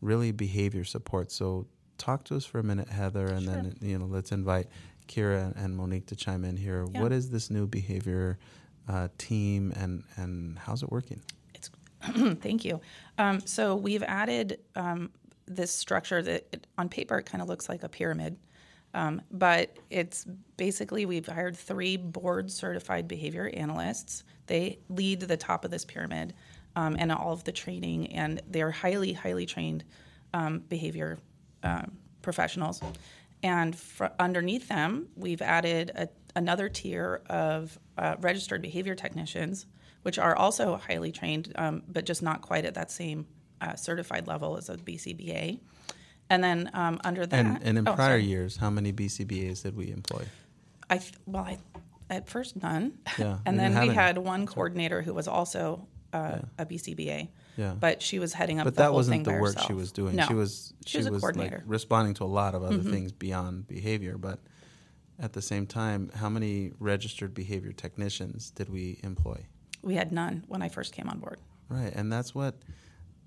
really 0.00 0.32
behavior 0.32 0.84
support. 0.84 1.30
So, 1.30 1.66
talk 1.98 2.24
to 2.24 2.36
us 2.36 2.44
for 2.44 2.58
a 2.58 2.62
minute, 2.62 2.88
Heather, 2.88 3.26
and 3.26 3.46
then 3.46 3.76
you 3.80 3.98
know 3.98 4.06
let's 4.06 4.32
invite 4.32 4.68
Kira 5.08 5.54
and 5.56 5.76
Monique 5.76 6.06
to 6.06 6.16
chime 6.16 6.44
in 6.44 6.56
here. 6.56 6.86
Yeah. 6.92 7.02
What 7.02 7.12
is 7.12 7.30
this 7.30 7.50
new 7.50 7.66
behavior 7.66 8.38
uh, 8.88 9.08
team, 9.18 9.72
and 9.76 10.04
and 10.16 10.58
how's 10.58 10.82
it 10.82 10.90
working? 10.90 11.20
It's 11.54 11.70
thank 12.40 12.64
you. 12.64 12.80
Um, 13.18 13.40
so 13.40 13.74
we've 13.76 14.02
added 14.02 14.60
um, 14.76 15.10
this 15.46 15.70
structure 15.70 16.22
that 16.22 16.46
it, 16.52 16.66
on 16.78 16.88
paper 16.88 17.18
it 17.18 17.26
kind 17.26 17.42
of 17.42 17.48
looks 17.48 17.68
like 17.68 17.82
a 17.82 17.88
pyramid, 17.88 18.36
um, 18.92 19.22
but 19.30 19.76
it's 19.90 20.26
basically 20.56 21.06
we've 21.06 21.26
hired 21.26 21.56
three 21.56 21.96
board 21.96 22.50
certified 22.50 23.08
behavior 23.08 23.50
analysts. 23.54 24.24
They 24.46 24.78
lead 24.88 25.20
the 25.20 25.36
top 25.36 25.64
of 25.64 25.70
this 25.70 25.84
pyramid 25.84 26.34
um, 26.76 26.96
and 26.98 27.10
all 27.10 27.32
of 27.32 27.44
the 27.44 27.52
training, 27.52 28.08
and 28.12 28.40
they're 28.48 28.70
highly 28.70 29.12
highly 29.12 29.46
trained 29.46 29.84
um, 30.32 30.60
behavior 30.68 31.18
um, 31.62 31.92
professionals. 32.22 32.80
And 33.44 33.76
fr- 33.76 34.06
underneath 34.18 34.68
them, 34.68 35.08
we've 35.14 35.42
added 35.42 35.92
a, 35.94 36.08
another 36.34 36.70
tier 36.70 37.20
of 37.28 37.78
uh, 37.98 38.16
registered 38.18 38.62
behavior 38.62 38.94
technicians, 38.94 39.66
which 40.02 40.18
are 40.18 40.34
also 40.34 40.76
highly 40.78 41.12
trained, 41.12 41.52
um, 41.56 41.82
but 41.86 42.06
just 42.06 42.22
not 42.22 42.40
quite 42.40 42.64
at 42.64 42.72
that 42.74 42.90
same 42.90 43.26
uh, 43.60 43.76
certified 43.76 44.26
level 44.26 44.56
as 44.56 44.70
a 44.70 44.78
BCBA. 44.78 45.60
And 46.30 46.42
then 46.42 46.70
um, 46.72 46.98
under 47.04 47.26
that, 47.26 47.38
And 47.38 47.62
and 47.62 47.78
in 47.78 47.86
oh, 47.86 47.94
prior 47.94 48.12
sorry. 48.12 48.24
years, 48.24 48.56
how 48.56 48.70
many 48.70 48.94
BCBAs 48.94 49.62
did 49.62 49.76
we 49.76 49.90
employ? 49.90 50.24
I 50.88 50.96
th- 50.96 51.12
well, 51.26 51.44
I, 51.44 51.58
at 52.08 52.26
first 52.30 52.56
none, 52.62 52.94
Yeah, 53.18 53.38
and 53.46 53.58
then 53.58 53.78
we 53.78 53.94
had 53.94 54.16
one 54.16 54.46
coordinator 54.46 55.02
who 55.02 55.12
was 55.12 55.28
also 55.28 55.86
uh, 56.14 56.38
a 56.58 56.64
BCBA. 56.64 57.28
Yeah. 57.56 57.74
but 57.78 58.02
she 58.02 58.18
was 58.18 58.32
heading 58.32 58.58
up. 58.58 58.64
But 58.64 58.74
the 58.74 58.82
that 58.82 58.92
wasn't 58.92 59.24
the 59.24 59.32
work 59.32 59.54
herself. 59.54 59.66
she 59.66 59.72
was 59.72 59.92
doing. 59.92 60.16
No, 60.16 60.26
She 60.26 60.34
was 60.34 60.74
she 60.86 60.98
was 60.98 61.06
a 61.06 61.12
like 61.12 61.20
coordinator. 61.20 61.62
responding 61.66 62.14
to 62.14 62.24
a 62.24 62.26
lot 62.26 62.54
of 62.54 62.62
other 62.62 62.78
mm-hmm. 62.78 62.90
things 62.90 63.12
beyond 63.12 63.68
behavior. 63.68 64.18
But 64.18 64.40
at 65.18 65.32
the 65.32 65.42
same 65.42 65.66
time, 65.66 66.10
how 66.14 66.28
many 66.28 66.72
registered 66.78 67.34
behavior 67.34 67.72
technicians 67.72 68.50
did 68.50 68.68
we 68.68 68.98
employ? 69.02 69.46
we 69.84 69.94
had 69.94 70.12
none 70.12 70.44
when 70.48 70.62
I 70.62 70.68
first 70.68 70.92
came 70.92 71.08
on 71.08 71.18
board. 71.18 71.38
Right, 71.68 71.92
and 71.94 72.12
that's 72.12 72.34
what 72.34 72.56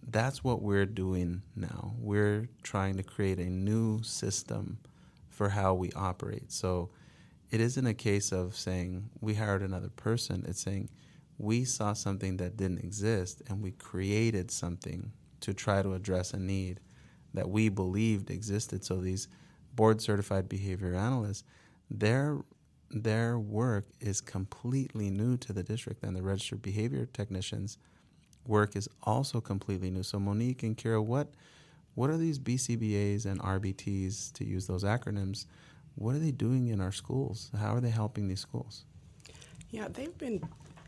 that's 0.09 0.43
what 0.43 0.61
we're 0.61 0.85
doing 0.85 1.41
now. 1.55 1.93
We're 1.99 2.49
trying 2.63 2.97
to 2.97 3.03
create 3.03 3.39
a 3.39 3.49
new 3.49 4.01
system 4.03 4.79
for 5.29 5.49
how 5.49 5.73
we 5.73 5.91
operate. 5.93 6.51
So 6.51 6.89
it 7.51 7.61
isn't 7.61 7.85
a 7.85 7.93
case 7.93 8.31
of 8.31 8.55
saying 8.55 9.09
we 9.21 9.35
hired 9.35 9.61
another 9.61 9.89
person. 9.89 10.45
It's 10.47 10.61
saying 10.61 10.89
we 11.37 11.63
saw 11.63 11.93
something 11.93 12.37
that 12.37 12.57
didn't 12.57 12.79
exist 12.79 13.41
and 13.47 13.61
we 13.61 13.71
created 13.71 14.49
something 14.51 15.11
to 15.41 15.53
try 15.53 15.81
to 15.81 15.93
address 15.93 16.33
a 16.33 16.39
need 16.39 16.79
that 17.33 17.49
we 17.49 17.69
believed 17.69 18.31
existed. 18.31 18.83
So 18.83 18.97
these 18.97 19.27
board 19.75 20.01
certified 20.01 20.49
behavior 20.49 20.95
analysts, 20.95 21.43
their 21.89 22.39
their 22.89 23.37
work 23.37 23.85
is 23.99 24.21
completely 24.21 25.09
new 25.09 25.35
to 25.35 25.51
the 25.51 25.61
district 25.61 26.03
and 26.03 26.15
the 26.15 26.21
registered 26.21 26.61
behavior 26.61 27.05
technicians 27.05 27.77
work 28.45 28.77
is 28.77 28.87
also 29.03 29.41
completely 29.41 29.91
new. 29.91 30.03
So 30.03 30.19
Monique 30.19 30.63
and 30.63 30.77
Kira, 30.77 31.03
what 31.03 31.33
what 31.95 32.09
are 32.09 32.17
these 32.17 32.39
BCBAs 32.39 33.25
and 33.25 33.41
RBTs 33.41 34.31
to 34.33 34.45
use 34.45 34.67
those 34.67 34.83
acronyms? 34.83 35.47
What 35.95 36.15
are 36.15 36.19
they 36.19 36.31
doing 36.31 36.67
in 36.67 36.79
our 36.79 36.91
schools? 36.91 37.49
How 37.57 37.73
are 37.73 37.81
they 37.81 37.89
helping 37.89 38.27
these 38.27 38.39
schools? 38.39 38.85
Yeah, 39.71 39.87
they've 39.89 40.15
been 40.17 40.41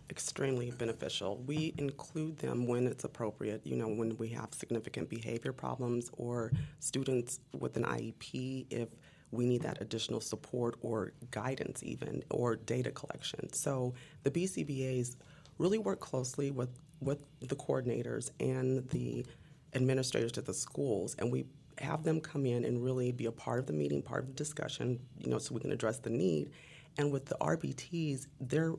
extremely 0.10 0.72
beneficial. 0.72 1.44
We 1.46 1.74
include 1.78 2.38
them 2.38 2.68
when 2.68 2.88
it's 2.88 3.04
appropriate, 3.04 3.66
you 3.66 3.76
know, 3.76 3.88
when 3.88 4.18
we 4.18 4.30
have 4.30 4.54
significant 4.54 5.10
behavior 5.10 5.54
problems 5.54 6.10
or 6.14 6.52
students 6.80 7.40
with 7.58 7.78
an 7.78 7.84
IEP, 7.84 8.68
if 8.70 8.90
we 9.32 9.46
need 9.46 9.62
that 9.62 9.82
additional 9.82 10.22
support 10.22 10.76
or 10.82 11.14
guidance, 11.32 11.84
even, 11.84 12.24
or 12.32 12.56
data 12.56 12.92
collection. 12.92 13.52
So 13.54 13.94
the 14.24 14.32
BCBAs 14.32 15.16
really 15.58 15.78
work 15.78 16.00
closely 16.00 16.52
with, 16.52 16.70
with 17.00 17.20
the 17.40 17.56
coordinators 17.56 18.32
and 18.40 18.88
the 18.90 19.26
administrators 19.74 20.38
at 20.38 20.46
the 20.46 20.54
schools, 20.54 21.16
and 21.20 21.32
we 21.32 21.46
have 21.78 22.04
them 22.04 22.20
come 22.20 22.46
in 22.46 22.66
and 22.66 22.84
really 22.84 23.12
be 23.12 23.26
a 23.28 23.32
part 23.32 23.60
of 23.60 23.66
the 23.68 23.74
meeting, 23.74 24.02
part 24.02 24.24
of 24.24 24.28
the 24.28 24.34
discussion, 24.34 25.00
you 25.18 25.30
know, 25.30 25.38
so 25.38 25.54
we 25.54 25.62
can 25.62 25.72
address 25.72 26.00
the 26.00 26.10
need. 26.10 26.50
And 26.98 27.12
with 27.12 27.26
the 27.26 27.36
RBTs, 27.40 28.28
they're 28.42 28.74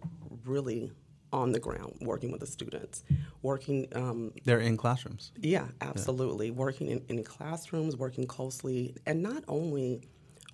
really 0.45 0.93
on 1.33 1.53
the 1.53 1.61
ground 1.61 1.97
working 2.01 2.31
with 2.31 2.41
the 2.41 2.47
students, 2.47 3.05
working. 3.43 3.87
Um, 3.95 4.33
They're 4.45 4.61
in 4.61 4.77
classrooms. 4.77 5.33
yeah, 5.41 5.69
absolutely. 5.81 6.47
Yeah. 6.49 6.53
Working 6.55 6.89
in, 6.89 7.03
in 7.09 7.25
classrooms, 7.25 7.97
working 7.97 8.27
closely, 8.27 8.95
and 9.07 9.23
not 9.23 9.45
only 9.49 10.03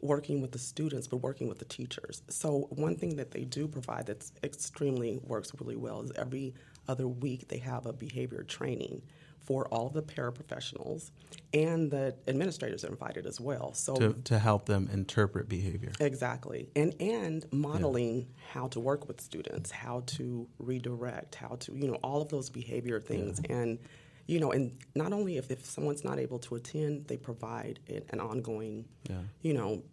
working 0.01 0.43
with 0.43 0.53
the 0.53 0.59
students, 0.59 1.07
but 1.07 1.19
working 1.19 1.49
with 1.49 1.59
the 1.59 1.65
teachers. 1.65 2.23
So 2.29 2.67
one 2.71 2.97
thing 2.97 3.17
that 3.17 3.31
they 3.31 3.45
do 3.45 3.67
provide 3.67 4.07
that's 4.07 4.33
extremely 4.43 5.19
works 5.23 5.53
really 5.59 5.77
well 5.77 6.03
is 6.03 6.13
every 6.17 6.55
other 6.89 7.09
week 7.09 7.49
they 7.49 7.59
have 7.59 7.87
a 7.87 7.93
behavior 7.93 8.43
training 8.43 9.03
for 9.47 9.67
all 9.69 9.87
of 9.87 9.93
the 9.93 10.03
paraprofessionals 10.03 11.13
and 11.55 11.91
the 11.91 12.15
administrators 12.27 12.85
are 12.85 12.89
invited 12.89 13.27
as 13.27 13.41
well. 13.41 13.73
So 13.75 13.95
to, 13.95 14.13
to 14.25 14.39
help 14.39 14.67
them 14.67 14.91
interpret 14.93 15.49
behavior. 15.49 15.93
Exactly. 16.01 16.69
And 16.75 16.95
and 17.01 17.47
modeling 17.53 18.19
yeah. 18.19 18.25
how 18.53 18.69
to 18.69 18.81
work 18.81 19.09
with 19.09 19.21
students, 19.21 19.71
how 19.71 20.03
to 20.07 20.49
redirect, 20.59 21.37
how 21.37 21.57
to, 21.61 21.73
you 21.73 21.89
know, 21.89 21.99
all 22.03 22.21
of 22.21 22.29
those 22.29 22.51
behavior 22.51 23.01
things 23.01 23.41
yeah. 23.49 23.57
and 23.57 23.79
you 24.27 24.41
know, 24.41 24.51
and 24.51 24.77
not 24.97 25.13
only 25.13 25.37
if, 25.37 25.53
if 25.53 25.65
someone's 25.65 26.03
not 26.03 26.19
able 26.19 26.41
to 26.41 26.57
attend, 26.57 27.07
they 27.07 27.17
provide 27.17 27.79
an 28.11 28.19
ongoing, 28.19 28.85
yeah. 29.09 29.19
you 29.41 29.55
know, 29.55 29.85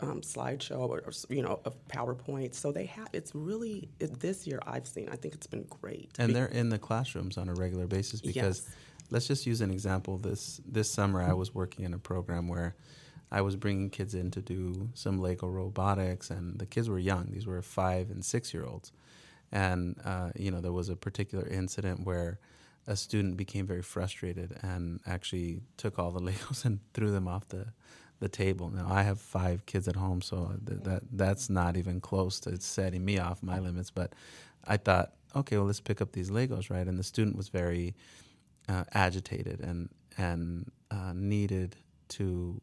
um, 0.00 0.20
slideshow 0.20 0.88
or, 0.88 0.98
or, 0.98 1.12
you 1.28 1.42
know 1.42 1.60
of 1.64 1.76
PowerPoint. 1.88 2.54
So 2.54 2.72
they 2.72 2.86
have 2.86 3.08
it's 3.12 3.34
really 3.34 3.88
it, 4.00 4.20
this 4.20 4.46
year 4.46 4.60
I've 4.66 4.86
seen. 4.86 5.08
I 5.10 5.16
think 5.16 5.34
it's 5.34 5.46
been 5.46 5.66
great. 5.80 6.10
And 6.18 6.28
Be- 6.28 6.34
they're 6.34 6.46
in 6.46 6.68
the 6.68 6.78
classrooms 6.78 7.38
on 7.38 7.48
a 7.48 7.54
regular 7.54 7.86
basis 7.86 8.20
because 8.20 8.62
yes. 8.66 8.76
let's 9.10 9.26
just 9.26 9.46
use 9.46 9.60
an 9.60 9.70
example. 9.70 10.18
This 10.18 10.60
this 10.66 10.90
summer 10.90 11.22
I 11.22 11.32
was 11.32 11.54
working 11.54 11.84
in 11.84 11.94
a 11.94 11.98
program 11.98 12.48
where 12.48 12.74
I 13.30 13.40
was 13.40 13.56
bringing 13.56 13.88
kids 13.88 14.14
in 14.14 14.30
to 14.32 14.42
do 14.42 14.90
some 14.94 15.18
Lego 15.18 15.48
robotics, 15.48 16.30
and 16.30 16.58
the 16.58 16.66
kids 16.66 16.90
were 16.90 16.98
young. 16.98 17.30
These 17.30 17.46
were 17.46 17.62
five 17.62 18.10
and 18.10 18.24
six 18.24 18.52
year 18.52 18.64
olds, 18.64 18.92
and 19.50 19.98
uh, 20.04 20.30
you 20.36 20.50
know 20.50 20.60
there 20.60 20.72
was 20.72 20.88
a 20.88 20.96
particular 20.96 21.46
incident 21.46 22.04
where 22.04 22.40
a 22.86 22.96
student 22.96 23.36
became 23.36 23.66
very 23.66 23.82
frustrated 23.82 24.58
and 24.62 25.00
actually 25.06 25.60
took 25.76 25.98
all 25.98 26.10
the 26.10 26.20
Legos 26.30 26.64
and 26.64 26.80
threw 26.94 27.10
them 27.10 27.28
off 27.28 27.48
the 27.48 27.68
the 28.22 28.28
table. 28.28 28.70
Now 28.70 28.86
I 28.88 29.02
have 29.02 29.20
five 29.20 29.66
kids 29.66 29.88
at 29.88 29.96
home, 29.96 30.22
so 30.22 30.52
th- 30.66 30.80
that 30.84 31.02
that's 31.12 31.50
not 31.50 31.76
even 31.76 32.00
close 32.00 32.40
to 32.40 32.58
setting 32.60 33.04
me 33.04 33.18
off 33.18 33.42
my 33.42 33.58
limits. 33.58 33.90
But 33.90 34.14
I 34.66 34.76
thought, 34.78 35.12
okay, 35.36 35.56
well, 35.58 35.66
let's 35.66 35.80
pick 35.80 36.00
up 36.00 36.12
these 36.12 36.30
Legos, 36.30 36.70
right? 36.70 36.86
And 36.86 36.98
the 36.98 37.02
student 37.02 37.36
was 37.36 37.48
very 37.48 37.94
uh, 38.68 38.84
agitated 38.94 39.60
and 39.60 39.90
and 40.16 40.70
uh, 40.90 41.12
needed 41.14 41.76
to 42.08 42.60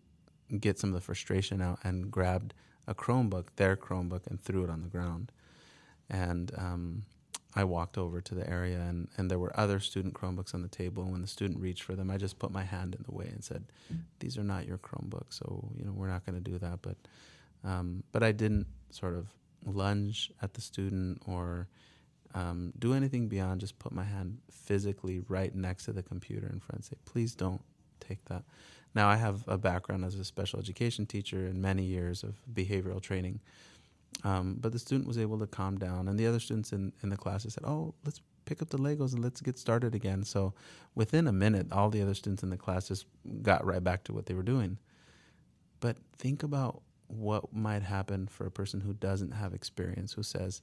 get 0.59 0.79
some 0.79 0.89
of 0.91 0.95
the 0.95 1.01
frustration 1.01 1.61
out 1.61 1.79
and 1.83 2.09
grabbed 2.09 2.53
a 2.87 2.95
Chromebook, 2.95 3.47
their 3.57 3.75
Chromebook, 3.75 4.25
and 4.27 4.41
threw 4.41 4.63
it 4.63 4.69
on 4.69 4.81
the 4.81 4.87
ground. 4.87 5.31
And 6.09 6.51
um, 6.57 7.03
I 7.55 7.63
walked 7.63 7.97
over 7.97 8.21
to 8.21 8.35
the 8.35 8.47
area 8.47 8.79
and, 8.79 9.07
and 9.17 9.29
there 9.29 9.39
were 9.39 9.57
other 9.59 9.79
student 9.79 10.13
Chromebooks 10.13 10.53
on 10.53 10.61
the 10.61 10.67
table. 10.67 11.03
And 11.03 11.11
when 11.11 11.21
the 11.21 11.27
student 11.27 11.59
reached 11.59 11.83
for 11.83 11.95
them, 11.95 12.11
I 12.11 12.17
just 12.17 12.37
put 12.37 12.51
my 12.51 12.63
hand 12.63 12.95
in 12.95 13.03
the 13.03 13.11
way 13.11 13.25
and 13.25 13.43
said, 13.43 13.63
"These 14.19 14.37
are 14.37 14.43
not 14.43 14.67
your 14.67 14.77
Chromebooks, 14.77 15.33
so 15.33 15.69
you 15.75 15.83
know 15.83 15.91
we're 15.91 16.07
not 16.09 16.25
going 16.25 16.41
to 16.41 16.51
do 16.51 16.59
that." 16.59 16.81
But 16.81 16.97
um, 17.63 18.03
but 18.11 18.21
I 18.21 18.31
didn't 18.31 18.67
sort 18.91 19.15
of 19.15 19.27
lunge 19.65 20.31
at 20.41 20.53
the 20.53 20.61
student 20.61 21.21
or 21.25 21.67
um, 22.35 22.71
do 22.77 22.93
anything 22.93 23.27
beyond 23.27 23.61
just 23.61 23.79
put 23.79 23.91
my 23.91 24.03
hand 24.03 24.37
physically 24.51 25.21
right 25.27 25.53
next 25.53 25.85
to 25.85 25.91
the 25.91 26.03
computer 26.03 26.47
in 26.47 26.59
front 26.59 26.75
and 26.75 26.85
say, 26.85 26.97
"Please 27.05 27.33
don't 27.33 27.61
take 27.99 28.23
that." 28.25 28.43
Now 28.93 29.09
I 29.09 29.15
have 29.15 29.43
a 29.47 29.57
background 29.57 30.05
as 30.05 30.15
a 30.15 30.23
special 30.23 30.59
education 30.59 31.07
teacher 31.07 31.47
and 31.47 31.61
many 31.61 31.83
years 31.83 32.23
of 32.23 32.35
behavioral 32.53 33.01
training. 33.01 33.39
Um, 34.23 34.57
but 34.59 34.71
the 34.71 34.79
student 34.79 35.07
was 35.07 35.17
able 35.17 35.39
to 35.39 35.47
calm 35.47 35.77
down, 35.77 36.07
and 36.07 36.19
the 36.19 36.27
other 36.27 36.39
students 36.39 36.73
in, 36.73 36.91
in 37.03 37.09
the 37.09 37.17
class 37.17 37.43
said, 37.43 37.63
"Oh, 37.63 37.93
let's 38.05 38.21
pick 38.45 38.61
up 38.61 38.69
the 38.69 38.77
Legos 38.77 39.13
and 39.13 39.23
let's 39.23 39.41
get 39.41 39.57
started 39.57 39.95
again." 39.95 40.23
So 40.23 40.53
within 40.95 41.27
a 41.27 41.31
minute, 41.31 41.71
all 41.71 41.89
the 41.89 42.01
other 42.01 42.13
students 42.13 42.43
in 42.43 42.49
the 42.49 42.57
class 42.57 42.87
just 42.87 43.05
got 43.41 43.65
right 43.65 43.83
back 43.83 44.03
to 44.05 44.13
what 44.13 44.25
they 44.25 44.33
were 44.33 44.43
doing. 44.43 44.77
But 45.79 45.97
think 46.17 46.43
about 46.43 46.81
what 47.07 47.53
might 47.53 47.81
happen 47.81 48.27
for 48.27 48.45
a 48.45 48.51
person 48.51 48.81
who 48.81 48.93
doesn't 48.93 49.31
have 49.31 49.53
experience, 49.53 50.13
who 50.13 50.23
says, 50.23 50.61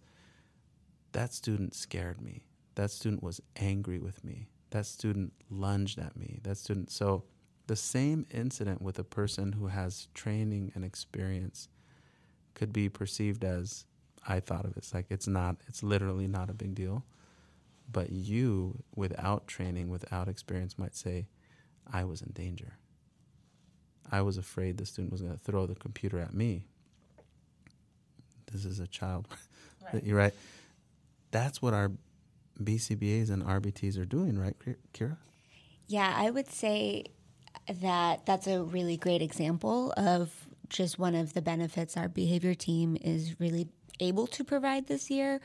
"That 1.12 1.32
student 1.32 1.74
scared 1.74 2.20
me. 2.20 2.42
That 2.74 2.90
student 2.90 3.22
was 3.22 3.40
angry 3.56 3.98
with 3.98 4.22
me. 4.22 4.48
That 4.70 4.84
student 4.84 5.32
lunged 5.48 5.98
at 5.98 6.16
me. 6.16 6.40
That 6.42 6.58
student." 6.58 6.90
So 6.90 7.24
the 7.68 7.76
same 7.76 8.26
incident 8.30 8.82
with 8.82 8.98
a 8.98 9.04
person 9.04 9.52
who 9.52 9.68
has 9.68 10.08
training 10.14 10.72
and 10.74 10.84
experience 10.84 11.68
could 12.56 12.72
be 12.72 12.88
perceived 12.88 13.44
as 13.44 13.84
I 14.26 14.40
thought 14.40 14.64
of 14.64 14.72
it. 14.72 14.78
It's 14.78 14.92
like 14.92 15.06
it's 15.10 15.28
not, 15.28 15.56
it's 15.68 15.84
literally 15.84 16.26
not 16.26 16.50
a 16.50 16.54
big 16.54 16.74
deal. 16.74 17.04
But 17.92 18.10
you, 18.10 18.82
without 18.96 19.46
training, 19.46 19.90
without 19.90 20.26
experience, 20.26 20.76
might 20.76 20.96
say, 20.96 21.28
I 21.92 22.02
was 22.02 22.20
in 22.20 22.32
danger. 22.32 22.78
I 24.10 24.22
was 24.22 24.36
afraid 24.36 24.78
the 24.78 24.86
student 24.86 25.12
was 25.12 25.22
going 25.22 25.34
to 25.34 25.38
throw 25.38 25.66
the 25.66 25.76
computer 25.76 26.18
at 26.18 26.34
me. 26.34 26.64
This 28.50 28.64
is 28.64 28.80
a 28.80 28.88
child. 28.88 29.28
Right. 29.92 30.02
You're 30.02 30.18
right. 30.18 30.34
That's 31.30 31.62
what 31.62 31.72
our 31.72 31.92
BCBAs 32.60 33.30
and 33.30 33.44
RBTs 33.44 33.96
are 34.00 34.04
doing, 34.04 34.36
right, 34.36 34.56
Kira? 34.92 35.16
Yeah, 35.86 36.12
I 36.16 36.30
would 36.30 36.50
say 36.50 37.04
that 37.82 38.26
that's 38.26 38.48
a 38.48 38.64
really 38.64 38.96
great 38.96 39.22
example 39.22 39.94
of 39.96 40.45
just 40.68 40.98
one 40.98 41.14
of 41.14 41.34
the 41.34 41.42
benefits 41.42 41.96
our 41.96 42.08
behavior 42.08 42.54
team 42.54 42.96
is 43.00 43.38
really 43.40 43.68
able 44.00 44.26
to 44.26 44.44
provide 44.44 44.86
this 44.86 45.10
year. 45.10 45.40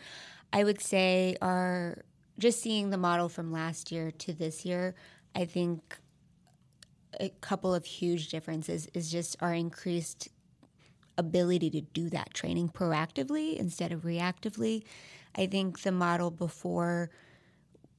I 0.53 0.63
would 0.63 0.81
say 0.81 1.37
our 1.41 2.03
just 2.37 2.61
seeing 2.61 2.89
the 2.89 2.97
model 2.97 3.29
from 3.29 3.51
last 3.51 3.91
year 3.91 4.11
to 4.11 4.33
this 4.33 4.65
year, 4.65 4.95
I 5.35 5.45
think 5.45 5.97
a 7.19 7.29
couple 7.41 7.73
of 7.73 7.85
huge 7.85 8.29
differences 8.29 8.87
is 8.93 9.11
just 9.11 9.35
our 9.41 9.53
increased 9.53 10.29
ability 11.17 11.69
to 11.69 11.81
do 11.81 12.09
that 12.09 12.33
training 12.33 12.69
proactively 12.69 13.57
instead 13.57 13.91
of 13.91 14.01
reactively. 14.01 14.83
I 15.35 15.45
think 15.45 15.81
the 15.81 15.91
model 15.91 16.31
before 16.31 17.11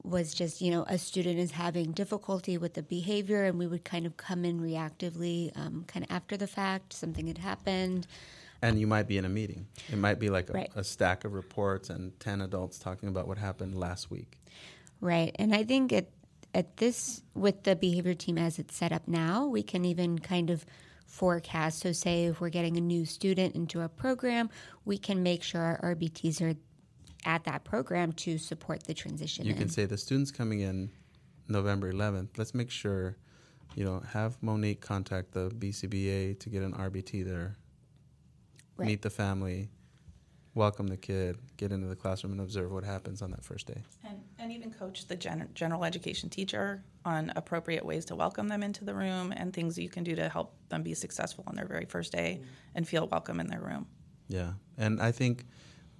was 0.03 0.33
just, 0.33 0.61
you 0.61 0.69
know, 0.71 0.83
a 0.87 0.97
student 0.97 1.39
is 1.39 1.51
having 1.51 1.91
difficulty 1.91 2.57
with 2.57 2.73
the 2.73 2.83
behavior, 2.83 3.43
and 3.43 3.57
we 3.57 3.67
would 3.67 3.83
kind 3.83 4.05
of 4.05 4.17
come 4.17 4.43
in 4.43 4.59
reactively, 4.59 5.55
um, 5.57 5.85
kind 5.87 6.05
of 6.05 6.11
after 6.11 6.35
the 6.35 6.47
fact, 6.47 6.93
something 6.93 7.27
had 7.27 7.37
happened. 7.37 8.07
And 8.61 8.79
you 8.79 8.87
might 8.87 9.07
be 9.07 9.17
in 9.17 9.25
a 9.25 9.29
meeting. 9.29 9.67
It 9.91 9.97
might 9.97 10.19
be 10.19 10.29
like 10.29 10.49
a, 10.49 10.53
right. 10.53 10.71
a 10.75 10.83
stack 10.83 11.25
of 11.25 11.33
reports 11.33 11.89
and 11.89 12.17
10 12.19 12.41
adults 12.41 12.79
talking 12.79 13.09
about 13.09 13.27
what 13.27 13.37
happened 13.37 13.77
last 13.77 14.09
week. 14.09 14.39
Right. 15.01 15.35
And 15.37 15.53
I 15.53 15.63
think 15.63 15.91
at, 15.91 16.07
at 16.53 16.77
this, 16.77 17.21
with 17.33 17.63
the 17.63 17.75
behavior 17.75 18.13
team 18.13 18.37
as 18.37 18.59
it's 18.59 18.75
set 18.75 18.93
up 18.93 19.07
now, 19.07 19.47
we 19.47 19.63
can 19.63 19.83
even 19.83 20.19
kind 20.19 20.49
of 20.49 20.65
forecast. 21.05 21.79
So, 21.79 21.91
say 21.91 22.25
if 22.25 22.41
we're 22.41 22.49
getting 22.49 22.77
a 22.77 22.81
new 22.81 23.05
student 23.05 23.55
into 23.55 23.81
a 23.81 23.89
program, 23.89 24.49
we 24.85 24.97
can 24.97 25.21
make 25.21 25.43
sure 25.43 25.61
our 25.61 25.95
RBTs 25.95 26.41
are 26.41 26.55
at 27.25 27.43
that 27.45 27.63
program 27.63 28.11
to 28.13 28.37
support 28.37 28.83
the 28.83 28.93
transition. 28.93 29.45
You 29.45 29.53
in. 29.53 29.57
can 29.57 29.69
say 29.69 29.85
the 29.85 29.97
students 29.97 30.31
coming 30.31 30.61
in 30.61 30.91
November 31.47 31.91
11th. 31.91 32.37
Let's 32.37 32.53
make 32.53 32.71
sure, 32.71 33.17
you 33.75 33.85
know, 33.85 34.01
have 34.11 34.41
Monique 34.41 34.81
contact 34.81 35.31
the 35.33 35.49
BCBA 35.49 36.39
to 36.39 36.49
get 36.49 36.63
an 36.63 36.73
RBT 36.73 37.25
there. 37.25 37.57
Right. 38.77 38.87
Meet 38.87 39.01
the 39.03 39.09
family. 39.09 39.69
welcome 40.55 40.87
the 40.87 40.97
kid, 40.97 41.37
get 41.57 41.71
into 41.71 41.87
the 41.87 41.95
classroom, 41.95 42.33
and 42.33 42.41
observe 42.41 42.71
what 42.71 42.83
happens 42.83 43.21
on 43.21 43.31
that 43.31 43.43
first 43.43 43.65
day. 43.67 43.81
And, 44.07 44.21
and 44.37 44.51
even 44.51 44.71
coach 44.71 45.07
the 45.07 45.15
gen- 45.15 45.49
general 45.53 45.83
education 45.83 46.29
teacher 46.29 46.83
on 47.05 47.31
appropriate 47.35 47.83
ways 47.83 48.05
to 48.05 48.15
welcome 48.15 48.47
them 48.47 48.61
into 48.61 48.85
the 48.85 48.93
room 48.93 49.33
and 49.35 49.53
things 49.53 49.77
you 49.77 49.89
can 49.89 50.03
do 50.03 50.15
to 50.15 50.29
help 50.29 50.55
them 50.69 50.83
be 50.83 50.93
successful 50.93 51.43
on 51.47 51.55
their 51.55 51.65
very 51.65 51.85
first 51.85 52.11
day 52.11 52.41
and 52.75 52.87
feel 52.87 53.07
welcome 53.07 53.39
in 53.39 53.47
their 53.47 53.61
room. 53.61 53.87
Yeah, 54.27 54.53
and 54.77 55.01
I 55.01 55.11
think 55.11 55.45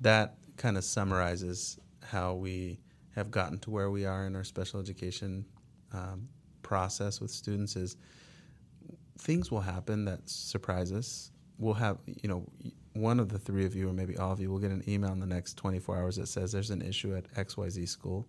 that 0.01 0.35
kind 0.57 0.77
of 0.77 0.83
summarizes 0.83 1.79
how 2.01 2.33
we 2.33 2.79
have 3.15 3.31
gotten 3.31 3.60
to 3.60 3.69
where 3.72 3.89
we 3.89 4.05
are 4.05 4.25
in 4.25 4.36
our 4.36 4.43
special 4.43 4.79
education 4.79 5.45
um, 5.93 6.27
process 6.62 7.22
with 7.22 7.31
students. 7.31 7.75
Is 7.75 7.95
things 9.17 9.51
will 9.51 9.62
happen 9.62 10.05
that 10.05 10.27
surprise 10.29 10.91
us. 10.91 11.31
We'll 11.57 11.75
have, 11.75 11.98
you 12.05 12.27
know, 12.27 12.45
one 12.93 13.19
of 13.19 13.29
the 13.29 13.39
three 13.39 13.65
of 13.65 13.75
you, 13.75 13.89
or 13.89 13.93
maybe 13.93 14.17
all 14.17 14.31
of 14.31 14.39
you, 14.39 14.50
will 14.50 14.60
get 14.60 14.72
an 14.72 14.83
email 14.88 15.12
in 15.12 15.19
the 15.19 15.25
next 15.25 15.55
24 15.57 15.98
hours 15.98 16.15
that 16.17 16.27
says 16.27 16.51
there's 16.51 16.72
an 16.72 16.81
issue 16.81 17.15
at 17.15 17.31
XYZ 17.33 17.88
school, 17.88 18.27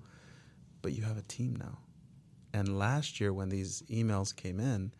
but 0.82 0.92
you 0.92 1.02
have 1.02 1.18
a 1.18 1.22
team 1.22 1.56
now. 1.56 1.78
And 2.52 2.78
last 2.78 3.20
year, 3.20 3.32
when 3.32 3.48
these 3.48 3.82
emails 3.90 4.34
came 4.34 4.60
in, 4.60 4.92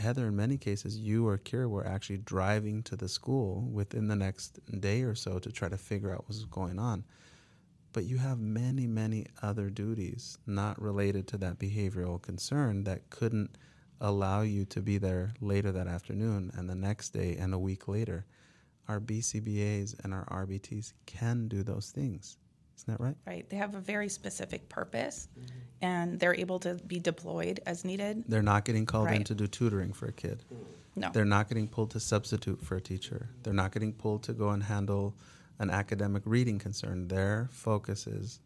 Heather, 0.00 0.26
in 0.26 0.36
many 0.36 0.56
cases, 0.56 0.98
you 0.98 1.28
or 1.28 1.38
Kira 1.38 1.68
were 1.68 1.86
actually 1.86 2.18
driving 2.18 2.82
to 2.84 2.96
the 2.96 3.08
school 3.08 3.68
within 3.72 4.08
the 4.08 4.16
next 4.16 4.58
day 4.80 5.02
or 5.02 5.14
so 5.14 5.38
to 5.38 5.52
try 5.52 5.68
to 5.68 5.76
figure 5.76 6.12
out 6.12 6.24
what's 6.26 6.44
going 6.44 6.78
on. 6.78 7.04
But 7.92 8.04
you 8.04 8.18
have 8.18 8.38
many, 8.38 8.86
many 8.86 9.26
other 9.42 9.68
duties 9.68 10.38
not 10.46 10.80
related 10.80 11.26
to 11.28 11.38
that 11.38 11.58
behavioral 11.58 12.20
concern 12.20 12.84
that 12.84 13.10
couldn't 13.10 13.56
allow 14.00 14.42
you 14.42 14.64
to 14.64 14.80
be 14.80 14.96
there 14.96 15.34
later 15.40 15.70
that 15.72 15.86
afternoon 15.86 16.50
and 16.54 16.68
the 16.68 16.74
next 16.74 17.10
day 17.10 17.36
and 17.36 17.52
a 17.52 17.58
week 17.58 17.86
later. 17.86 18.24
Our 18.88 19.00
BCBAs 19.00 20.02
and 20.02 20.14
our 20.14 20.24
RBTs 20.26 20.94
can 21.06 21.46
do 21.46 21.62
those 21.62 21.90
things. 21.90 22.38
Isn't 22.80 22.98
that 22.98 23.04
right? 23.04 23.16
Right. 23.26 23.48
They 23.48 23.56
have 23.56 23.74
a 23.74 23.80
very 23.80 24.08
specific 24.08 24.68
purpose 24.68 25.28
and 25.82 26.18
they're 26.18 26.34
able 26.34 26.58
to 26.60 26.74
be 26.74 26.98
deployed 26.98 27.60
as 27.66 27.84
needed. 27.84 28.24
They're 28.26 28.42
not 28.42 28.64
getting 28.64 28.86
called 28.86 29.10
in 29.10 29.24
to 29.24 29.34
do 29.34 29.46
tutoring 29.46 29.92
for 29.92 30.06
a 30.06 30.12
kid. 30.12 30.42
No. 30.96 31.10
They're 31.12 31.24
not 31.24 31.48
getting 31.48 31.68
pulled 31.68 31.90
to 31.90 32.00
substitute 32.00 32.62
for 32.62 32.76
a 32.76 32.80
teacher. 32.80 33.28
They're 33.42 33.52
not 33.52 33.72
getting 33.72 33.92
pulled 33.92 34.22
to 34.24 34.32
go 34.32 34.50
and 34.50 34.62
handle 34.62 35.14
an 35.58 35.70
academic 35.70 36.22
reading 36.24 36.58
concern. 36.58 37.08
Their 37.08 37.48
focus 37.52 38.06
is 38.06 38.40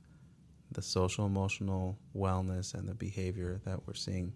the 0.72 0.82
social 0.82 1.26
emotional 1.26 1.96
wellness 2.16 2.74
and 2.74 2.88
the 2.88 2.94
behavior 2.94 3.60
that 3.64 3.86
we're 3.86 3.94
seeing 3.94 4.32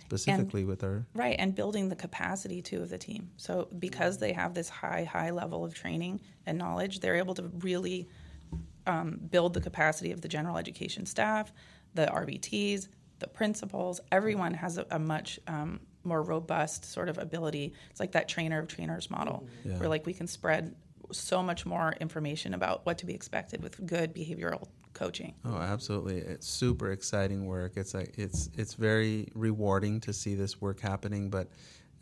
specifically 0.00 0.64
with 0.64 0.84
our 0.84 1.06
Right, 1.14 1.36
and 1.38 1.54
building 1.54 1.88
the 1.88 1.96
capacity 1.96 2.62
too 2.62 2.82
of 2.82 2.90
the 2.90 2.98
team. 2.98 3.30
So 3.36 3.68
because 3.78 4.18
they 4.18 4.32
have 4.32 4.54
this 4.54 4.68
high, 4.68 5.04
high 5.04 5.30
level 5.30 5.64
of 5.64 5.74
training 5.74 6.20
and 6.46 6.58
knowledge, 6.58 7.00
they're 7.00 7.16
able 7.16 7.34
to 7.34 7.50
really 7.60 8.08
um, 8.88 9.20
build 9.30 9.54
the 9.54 9.60
capacity 9.60 10.10
of 10.10 10.20
the 10.20 10.28
general 10.28 10.56
education 10.56 11.06
staff, 11.06 11.52
the 11.94 12.06
RBTs, 12.06 12.88
the 13.20 13.28
principals. 13.28 14.00
Everyone 14.10 14.54
has 14.54 14.78
a, 14.78 14.86
a 14.90 14.98
much 14.98 15.38
um, 15.46 15.80
more 16.04 16.22
robust 16.22 16.84
sort 16.84 17.08
of 17.08 17.18
ability. 17.18 17.74
It's 17.90 18.00
like 18.00 18.12
that 18.12 18.28
trainer 18.28 18.58
of 18.58 18.68
trainers 18.68 19.10
model, 19.10 19.46
Yeah. 19.64 19.78
where 19.78 19.88
like 19.88 20.06
we 20.06 20.14
can 20.14 20.26
spread 20.26 20.74
so 21.12 21.42
much 21.42 21.64
more 21.64 21.94
information 22.00 22.54
about 22.54 22.84
what 22.86 22.98
to 22.98 23.06
be 23.06 23.14
expected 23.14 23.62
with 23.62 23.84
good 23.86 24.14
behavioral 24.14 24.68
coaching. 24.94 25.34
Oh, 25.44 25.56
absolutely! 25.56 26.18
It's 26.18 26.46
super 26.48 26.92
exciting 26.92 27.46
work. 27.46 27.72
It's 27.76 27.94
like 27.94 28.14
it's 28.18 28.50
it's 28.56 28.74
very 28.74 29.28
rewarding 29.34 30.00
to 30.00 30.12
see 30.12 30.34
this 30.34 30.60
work 30.60 30.80
happening, 30.80 31.30
but 31.30 31.48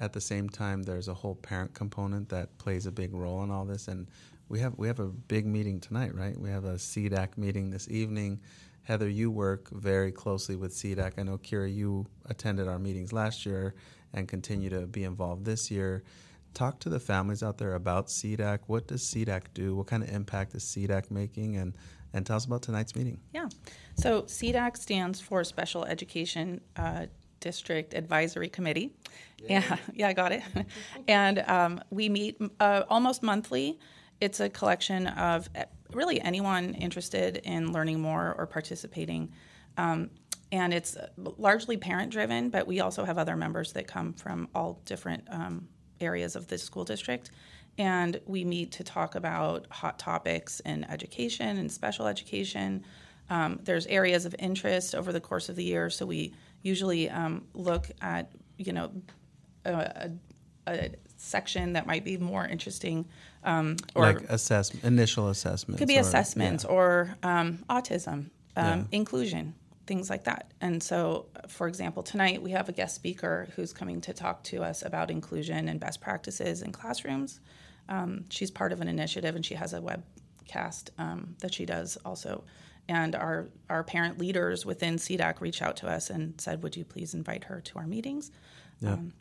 at 0.00 0.12
the 0.12 0.20
same 0.20 0.48
time, 0.48 0.82
there's 0.82 1.08
a 1.08 1.14
whole 1.14 1.34
parent 1.36 1.72
component 1.74 2.28
that 2.30 2.56
plays 2.58 2.84
a 2.86 2.92
big 2.92 3.14
role 3.14 3.42
in 3.44 3.50
all 3.50 3.64
this. 3.64 3.88
And 3.88 4.08
we 4.48 4.60
have 4.60 4.74
we 4.76 4.86
have 4.86 5.00
a 5.00 5.06
big 5.06 5.46
meeting 5.46 5.80
tonight, 5.80 6.14
right? 6.14 6.38
We 6.38 6.50
have 6.50 6.64
a 6.64 6.74
SEDAC 6.74 7.36
meeting 7.36 7.70
this 7.70 7.88
evening. 7.88 8.40
Heather, 8.82 9.08
you 9.08 9.30
work 9.30 9.68
very 9.70 10.12
closely 10.12 10.54
with 10.54 10.72
SEDAC. 10.72 11.14
I 11.18 11.24
know 11.24 11.38
Kira, 11.38 11.72
you 11.72 12.06
attended 12.26 12.68
our 12.68 12.78
meetings 12.78 13.12
last 13.12 13.44
year 13.44 13.74
and 14.12 14.28
continue 14.28 14.70
to 14.70 14.86
be 14.86 15.02
involved 15.02 15.44
this 15.44 15.70
year. 15.70 16.04
Talk 16.54 16.78
to 16.80 16.88
the 16.88 17.00
families 17.00 17.42
out 17.42 17.58
there 17.58 17.74
about 17.74 18.06
SEDAC. 18.06 18.60
What 18.66 18.86
does 18.86 19.02
SEDAC 19.02 19.42
do? 19.54 19.74
What 19.74 19.88
kind 19.88 20.02
of 20.02 20.10
impact 20.10 20.54
is 20.54 20.62
SEDAC 20.62 21.10
making? 21.10 21.56
And 21.56 21.76
and 22.12 22.24
tell 22.24 22.36
us 22.36 22.46
about 22.46 22.62
tonight's 22.62 22.96
meeting. 22.96 23.20
Yeah. 23.34 23.48
So 23.96 24.22
SEDAC 24.22 24.76
stands 24.78 25.20
for 25.20 25.44
Special 25.44 25.84
Education 25.84 26.60
uh, 26.76 27.06
District 27.40 27.92
Advisory 27.92 28.48
Committee. 28.48 28.92
Yeah, 29.38 29.76
yeah, 29.92 30.08
I 30.08 30.12
got 30.14 30.32
it. 30.32 30.42
and 31.08 31.40
um, 31.40 31.80
we 31.90 32.08
meet 32.08 32.40
uh, 32.58 32.84
almost 32.88 33.22
monthly. 33.22 33.78
It's 34.20 34.40
a 34.40 34.48
collection 34.48 35.06
of 35.08 35.48
uh, 35.54 35.64
really 35.92 36.20
anyone 36.20 36.74
interested 36.74 37.38
in 37.44 37.72
learning 37.72 38.00
more 38.00 38.34
or 38.38 38.46
participating. 38.46 39.32
Um, 39.76 40.10
and 40.52 40.72
it's 40.72 40.96
largely 41.16 41.76
parent 41.76 42.12
driven, 42.12 42.50
but 42.50 42.66
we 42.66 42.80
also 42.80 43.04
have 43.04 43.18
other 43.18 43.36
members 43.36 43.72
that 43.72 43.86
come 43.86 44.12
from 44.12 44.48
all 44.54 44.80
different 44.84 45.24
um, 45.30 45.68
areas 46.00 46.36
of 46.36 46.46
the 46.46 46.56
school 46.56 46.84
district. 46.84 47.30
And 47.78 48.20
we 48.26 48.44
meet 48.44 48.72
to 48.72 48.84
talk 48.84 49.16
about 49.16 49.66
hot 49.70 49.98
topics 49.98 50.60
in 50.60 50.84
education 50.84 51.58
and 51.58 51.70
special 51.70 52.06
education. 52.06 52.84
Um, 53.28 53.60
there's 53.64 53.86
areas 53.86 54.24
of 54.24 54.34
interest 54.38 54.94
over 54.94 55.12
the 55.12 55.20
course 55.20 55.48
of 55.48 55.56
the 55.56 55.64
year, 55.64 55.90
so 55.90 56.06
we 56.06 56.32
usually 56.62 57.10
um, 57.10 57.44
look 57.54 57.90
at 58.00 58.32
you 58.56 58.72
know 58.72 58.90
a, 59.64 60.10
a, 60.66 60.72
a 60.72 60.90
section 61.16 61.74
that 61.74 61.86
might 61.86 62.04
be 62.04 62.16
more 62.16 62.46
interesting, 62.46 63.06
um, 63.44 63.76
or 63.94 64.02
like 64.02 64.20
assessment, 64.28 64.84
initial 64.84 65.28
assessments. 65.28 65.78
could 65.78 65.88
be 65.88 65.96
or- 65.96 66.00
assessments 66.00 66.64
yeah. 66.64 66.70
or 66.70 67.16
um, 67.22 67.58
autism, 67.68 68.12
um, 68.12 68.30
Yeah. 68.56 68.82
inclusion, 68.92 69.54
things 69.86 70.10
like 70.10 70.24
that. 70.24 70.52
And 70.60 70.82
so, 70.82 71.26
for 71.48 71.68
example, 71.68 72.02
tonight 72.02 72.42
we 72.42 72.50
have 72.52 72.68
a 72.68 72.72
guest 72.72 72.94
speaker 72.94 73.48
who's 73.56 73.72
coming 73.72 74.00
to 74.02 74.12
talk 74.12 74.42
to 74.44 74.62
us 74.62 74.82
about 74.82 75.10
inclusion 75.10 75.68
and 75.68 75.78
best 75.80 76.00
practices 76.00 76.62
in 76.62 76.72
classrooms. 76.72 77.40
Um, 77.88 78.24
she's 78.30 78.50
part 78.50 78.72
of 78.72 78.80
an 78.80 78.88
initiative 78.88 79.36
and 79.36 79.44
she 79.46 79.54
has 79.54 79.72
a 79.72 79.80
webcast 79.80 80.90
um, 80.98 81.36
that 81.40 81.54
she 81.54 81.64
does 81.64 81.96
also. 82.04 82.44
And 82.88 83.14
our, 83.16 83.48
our 83.68 83.82
parent 83.82 84.18
leaders 84.18 84.64
within 84.64 84.96
SEDAC 84.96 85.40
reached 85.40 85.62
out 85.62 85.76
to 85.78 85.88
us 85.88 86.08
and 86.10 86.40
said, 86.40 86.62
Would 86.62 86.76
you 86.76 86.84
please 86.84 87.14
invite 87.14 87.44
her 87.44 87.60
to 87.60 87.78
our 87.78 87.86
meetings? 87.86 88.30
Yeah. 88.80 88.92
Um, 88.92 89.12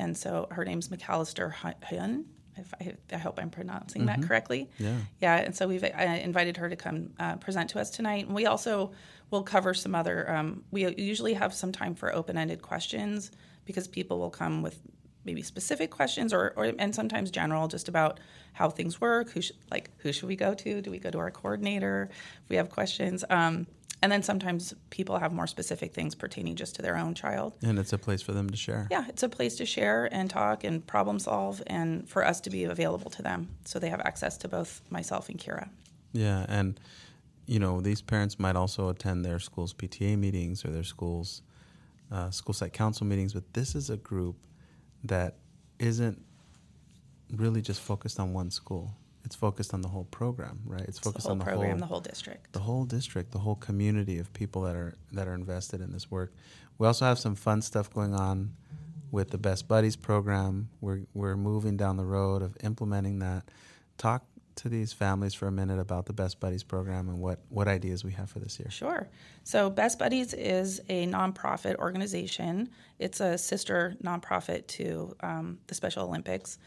and 0.00 0.16
so 0.16 0.48
her 0.50 0.64
name's 0.64 0.88
McAllister 0.88 1.52
Hyun. 1.52 2.24
If 2.56 2.74
I, 2.80 2.94
I 3.14 3.18
hope 3.18 3.38
I'm 3.38 3.50
pronouncing 3.50 4.06
that 4.06 4.22
correctly. 4.22 4.68
Mm-hmm. 4.74 4.84
Yeah. 4.84 4.96
Yeah, 5.20 5.36
and 5.36 5.56
so 5.56 5.68
we've 5.68 5.84
uh, 5.84 6.18
invited 6.22 6.56
her 6.56 6.68
to 6.68 6.76
come 6.76 7.10
uh, 7.18 7.36
present 7.36 7.70
to 7.70 7.80
us 7.80 7.90
tonight. 7.90 8.26
And 8.26 8.34
we 8.34 8.46
also 8.46 8.92
will 9.30 9.42
cover 9.42 9.72
some 9.72 9.94
other, 9.94 10.30
um, 10.30 10.64
we 10.70 10.92
usually 10.96 11.34
have 11.34 11.54
some 11.54 11.72
time 11.72 11.94
for 11.94 12.14
open 12.14 12.36
ended 12.36 12.60
questions 12.60 13.30
because 13.64 13.86
people 13.88 14.18
will 14.18 14.30
come 14.30 14.62
with 14.62 14.80
maybe 15.24 15.42
specific 15.42 15.90
questions 15.90 16.32
or, 16.32 16.52
or 16.56 16.72
and 16.78 16.94
sometimes 16.94 17.30
general 17.30 17.68
just 17.68 17.88
about 17.88 18.18
how 18.52 18.68
things 18.70 19.00
work 19.00 19.30
who 19.30 19.40
should 19.42 19.56
like 19.70 19.90
who 19.98 20.12
should 20.12 20.26
we 20.26 20.34
go 20.34 20.54
to 20.54 20.80
do 20.80 20.90
we 20.90 20.98
go 20.98 21.10
to 21.10 21.18
our 21.18 21.30
coordinator 21.30 22.08
if 22.42 22.48
we 22.48 22.56
have 22.56 22.70
questions 22.70 23.22
um, 23.28 23.66
and 24.02 24.10
then 24.10 24.22
sometimes 24.22 24.74
people 24.90 25.18
have 25.18 25.32
more 25.32 25.46
specific 25.46 25.92
things 25.92 26.14
pertaining 26.14 26.56
just 26.56 26.74
to 26.76 26.82
their 26.82 26.96
own 26.96 27.14
child 27.14 27.52
And 27.62 27.78
it's 27.78 27.92
a 27.92 27.98
place 27.98 28.22
for 28.22 28.32
them 28.32 28.48
to 28.50 28.56
share. 28.56 28.86
yeah, 28.90 29.04
it's 29.08 29.22
a 29.22 29.28
place 29.28 29.56
to 29.56 29.66
share 29.66 30.08
and 30.12 30.30
talk 30.30 30.64
and 30.64 30.86
problem 30.86 31.18
solve, 31.18 31.62
and 31.66 32.08
for 32.08 32.24
us 32.24 32.40
to 32.42 32.50
be 32.50 32.64
available 32.64 33.10
to 33.10 33.22
them, 33.22 33.48
so 33.64 33.78
they 33.78 33.90
have 33.90 34.00
access 34.00 34.36
to 34.38 34.48
both 34.48 34.80
myself 34.90 35.28
and 35.28 35.38
Kira. 35.38 35.68
Yeah, 36.12 36.46
and 36.48 36.78
you 37.46 37.58
know 37.58 37.80
these 37.80 38.00
parents 38.02 38.38
might 38.38 38.56
also 38.56 38.88
attend 38.88 39.24
their 39.24 39.38
school's 39.38 39.74
PTA 39.74 40.16
meetings 40.18 40.64
or 40.64 40.70
their 40.70 40.84
school's 40.84 41.42
uh, 42.12 42.30
school 42.30 42.52
site 42.54 42.72
council 42.72 43.06
meetings, 43.06 43.32
but 43.34 43.44
this 43.54 43.74
is 43.74 43.90
a 43.90 43.96
group 43.96 44.36
that 45.04 45.36
isn't 45.78 46.20
really 47.36 47.62
just 47.62 47.80
focused 47.80 48.18
on 48.18 48.32
one 48.32 48.50
school. 48.50 48.92
It's 49.24 49.36
focused 49.36 49.74
on 49.74 49.82
the 49.82 49.88
whole 49.88 50.04
program, 50.04 50.60
right? 50.64 50.80
It's 50.80 50.96
It's 50.96 50.98
focused 50.98 51.28
on 51.28 51.38
the 51.38 51.44
whole 51.44 51.54
program, 51.54 51.70
whole 51.72 51.80
the 51.80 51.86
whole 51.86 52.00
district. 52.00 52.52
the 52.52 52.60
whole 52.60 52.84
district, 52.84 53.32
the 53.32 53.38
whole 53.38 53.54
community 53.56 54.18
of 54.18 54.32
people 54.32 54.62
that 54.62 54.76
are 54.76 54.94
that 55.12 55.28
are 55.28 55.34
invested 55.34 55.80
in 55.80 55.92
this 55.92 56.10
work. 56.10 56.32
We 56.78 56.86
also 56.86 57.04
have 57.04 57.18
some 57.18 57.34
fun 57.34 57.60
stuff 57.62 57.92
going 57.92 58.14
on 58.14 58.54
with 59.10 59.30
the 59.30 59.38
Best 59.38 59.68
Buddies 59.68 59.96
program. 59.96 60.70
We're 60.80 61.00
we're 61.14 61.36
moving 61.36 61.76
down 61.76 61.96
the 61.96 62.04
road 62.06 62.42
of 62.42 62.56
implementing 62.62 63.18
that. 63.20 63.44
Talk 63.98 64.24
to 64.56 64.68
these 64.68 64.92
families 64.92 65.32
for 65.32 65.46
a 65.46 65.52
minute 65.52 65.78
about 65.78 66.06
the 66.06 66.12
Best 66.12 66.40
Buddies 66.40 66.62
program 66.62 67.08
and 67.08 67.18
what 67.20 67.40
what 67.50 67.68
ideas 67.68 68.02
we 68.04 68.12
have 68.12 68.30
for 68.30 68.38
this 68.40 68.58
year. 68.58 68.70
Sure. 68.70 69.08
So, 69.44 69.70
Best 69.70 69.98
Buddies 69.98 70.32
is 70.34 70.80
a 70.88 71.06
nonprofit 71.06 71.76
organization. 71.76 72.70
It's 72.98 73.20
a 73.20 73.36
sister 73.38 73.94
nonprofit 74.02 74.66
to 74.68 75.14
um, 75.20 75.58
the 75.66 75.74
Special 75.74 76.04
Olympics, 76.06 76.58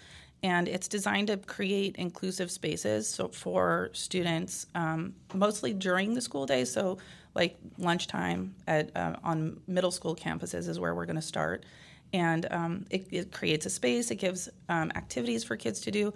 and 0.44 0.68
it's 0.68 0.88
designed 0.88 1.28
to 1.28 1.38
create 1.38 1.96
inclusive 1.96 2.52
spaces 2.52 3.08
so 3.08 3.30
for 3.30 3.90
students, 3.94 4.68
um, 4.76 5.16
mostly 5.34 5.74
during 5.74 6.14
the 6.14 6.22
school 6.22 6.46
day. 6.46 6.66
So, 6.66 6.98
like 7.34 7.58
lunchtime 7.80 8.54
at 8.68 8.96
uh, 8.96 9.16
on 9.24 9.60
middle 9.66 9.90
school 9.90 10.16
campuses 10.16 10.68
is 10.68 10.80
where 10.80 10.94
we're 10.94 11.08
going 11.08 11.16
to 11.16 11.22
start, 11.22 11.66
and 12.12 12.46
um, 12.52 12.86
it, 12.92 13.08
it 13.10 13.32
creates 13.32 13.66
a 13.66 13.72
space. 13.72 14.12
It 14.12 14.18
gives 14.18 14.50
um, 14.70 14.92
activities 14.96 15.44
for 15.44 15.56
kids 15.56 15.80
to 15.82 15.92
do 15.92 16.14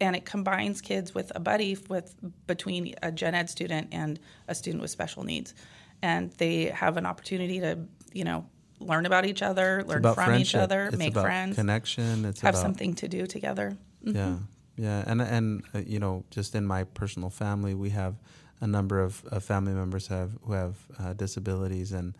and 0.00 0.16
it 0.16 0.24
combines 0.24 0.80
kids 0.80 1.14
with 1.14 1.30
a 1.36 1.40
buddy 1.40 1.78
with 1.88 2.16
between 2.48 2.92
a 3.02 3.12
gen 3.12 3.34
ed 3.36 3.48
student 3.48 3.88
and 3.92 4.18
a 4.48 4.54
student 4.54 4.82
with 4.82 4.90
special 4.90 5.22
needs 5.22 5.54
and 6.02 6.32
they 6.32 6.64
have 6.64 6.96
an 6.96 7.06
opportunity 7.06 7.60
to 7.60 7.78
you 8.12 8.24
know 8.24 8.44
learn 8.86 9.06
about 9.06 9.24
each 9.24 9.42
other 9.42 9.82
learn 9.86 10.02
from 10.02 10.14
friendship. 10.14 10.46
each 10.46 10.54
other 10.54 10.86
It's 10.86 10.98
make 10.98 11.12
about 11.12 11.24
friends 11.24 11.56
connection. 11.56 12.24
It's 12.24 12.40
have 12.40 12.54
about 12.54 12.62
something 12.62 12.94
to 12.94 13.08
do 13.08 13.26
together 13.26 13.76
Mhm. 14.04 14.14
Yeah, 14.14 14.36
yeah, 14.76 15.04
and 15.06 15.22
and 15.22 15.62
uh, 15.74 15.78
you 15.86 15.98
know, 15.98 16.24
just 16.30 16.54
in 16.54 16.66
my 16.66 16.84
personal 16.84 17.30
family, 17.30 17.74
we 17.74 17.90
have 17.90 18.14
a 18.60 18.66
number 18.66 19.00
of 19.00 19.14
family 19.42 19.72
members 19.74 20.08
have 20.08 20.30
who 20.44 20.52
have 20.52 20.74
uh, 20.98 21.12
disabilities, 21.12 21.92
and 21.92 22.14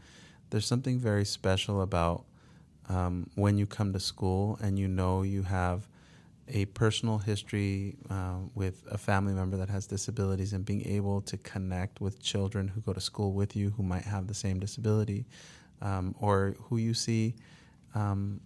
there's 0.50 0.66
something 0.66 0.98
very 0.98 1.24
special 1.24 1.82
about 1.82 2.24
um, 2.88 3.28
when 3.34 3.58
you 3.58 3.66
come 3.66 3.92
to 3.92 4.00
school 4.00 4.58
and 4.62 4.78
you 4.78 4.88
know 4.88 5.22
you 5.22 5.42
have 5.42 5.88
a 6.48 6.64
personal 6.66 7.18
history 7.18 7.96
uh, 8.10 8.38
with 8.54 8.84
a 8.90 8.98
family 8.98 9.32
member 9.32 9.56
that 9.56 9.68
has 9.68 9.86
disabilities, 9.86 10.52
and 10.52 10.64
being 10.64 10.86
able 10.86 11.20
to 11.22 11.36
connect 11.38 12.00
with 12.00 12.20
children 12.22 12.68
who 12.68 12.80
go 12.80 12.92
to 12.92 13.00
school 13.00 13.32
with 13.32 13.56
you 13.56 13.70
who 13.70 13.82
might 13.82 14.04
have 14.04 14.26
the 14.26 14.34
same 14.34 14.58
disability, 14.60 15.24
um, 15.82 16.14
or 16.20 16.54
who 16.68 16.76
you 16.78 16.94
see 16.94 17.34
um, 17.94 18.40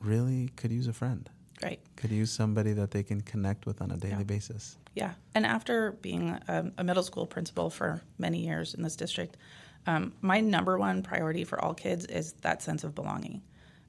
really 0.00 0.48
could 0.56 0.70
use 0.70 0.86
a 0.86 0.92
friend 0.92 1.28
right 1.62 1.80
could 1.96 2.10
use 2.10 2.30
somebody 2.30 2.72
that 2.72 2.90
they 2.90 3.02
can 3.02 3.20
connect 3.22 3.66
with 3.66 3.80
on 3.82 3.90
a 3.90 3.96
daily 3.96 4.18
Yeah. 4.18 4.22
basis. 4.24 4.76
Yeah, 4.94 5.12
and 5.34 5.46
after 5.46 5.92
being 6.02 6.30
a, 6.48 6.72
a 6.78 6.82
middle 6.84 7.02
school 7.04 7.24
principal 7.26 7.70
for 7.70 8.02
many 8.18 8.38
years 8.44 8.74
in 8.74 8.82
this 8.82 8.96
district, 8.96 9.36
um, 9.86 10.12
my 10.22 10.40
number 10.40 10.76
one 10.78 11.02
priority 11.02 11.44
for 11.44 11.60
all 11.64 11.72
kids 11.74 12.04
is 12.06 12.32
that 12.42 12.62
sense 12.62 12.82
of 12.84 12.94
belonging. 12.96 13.40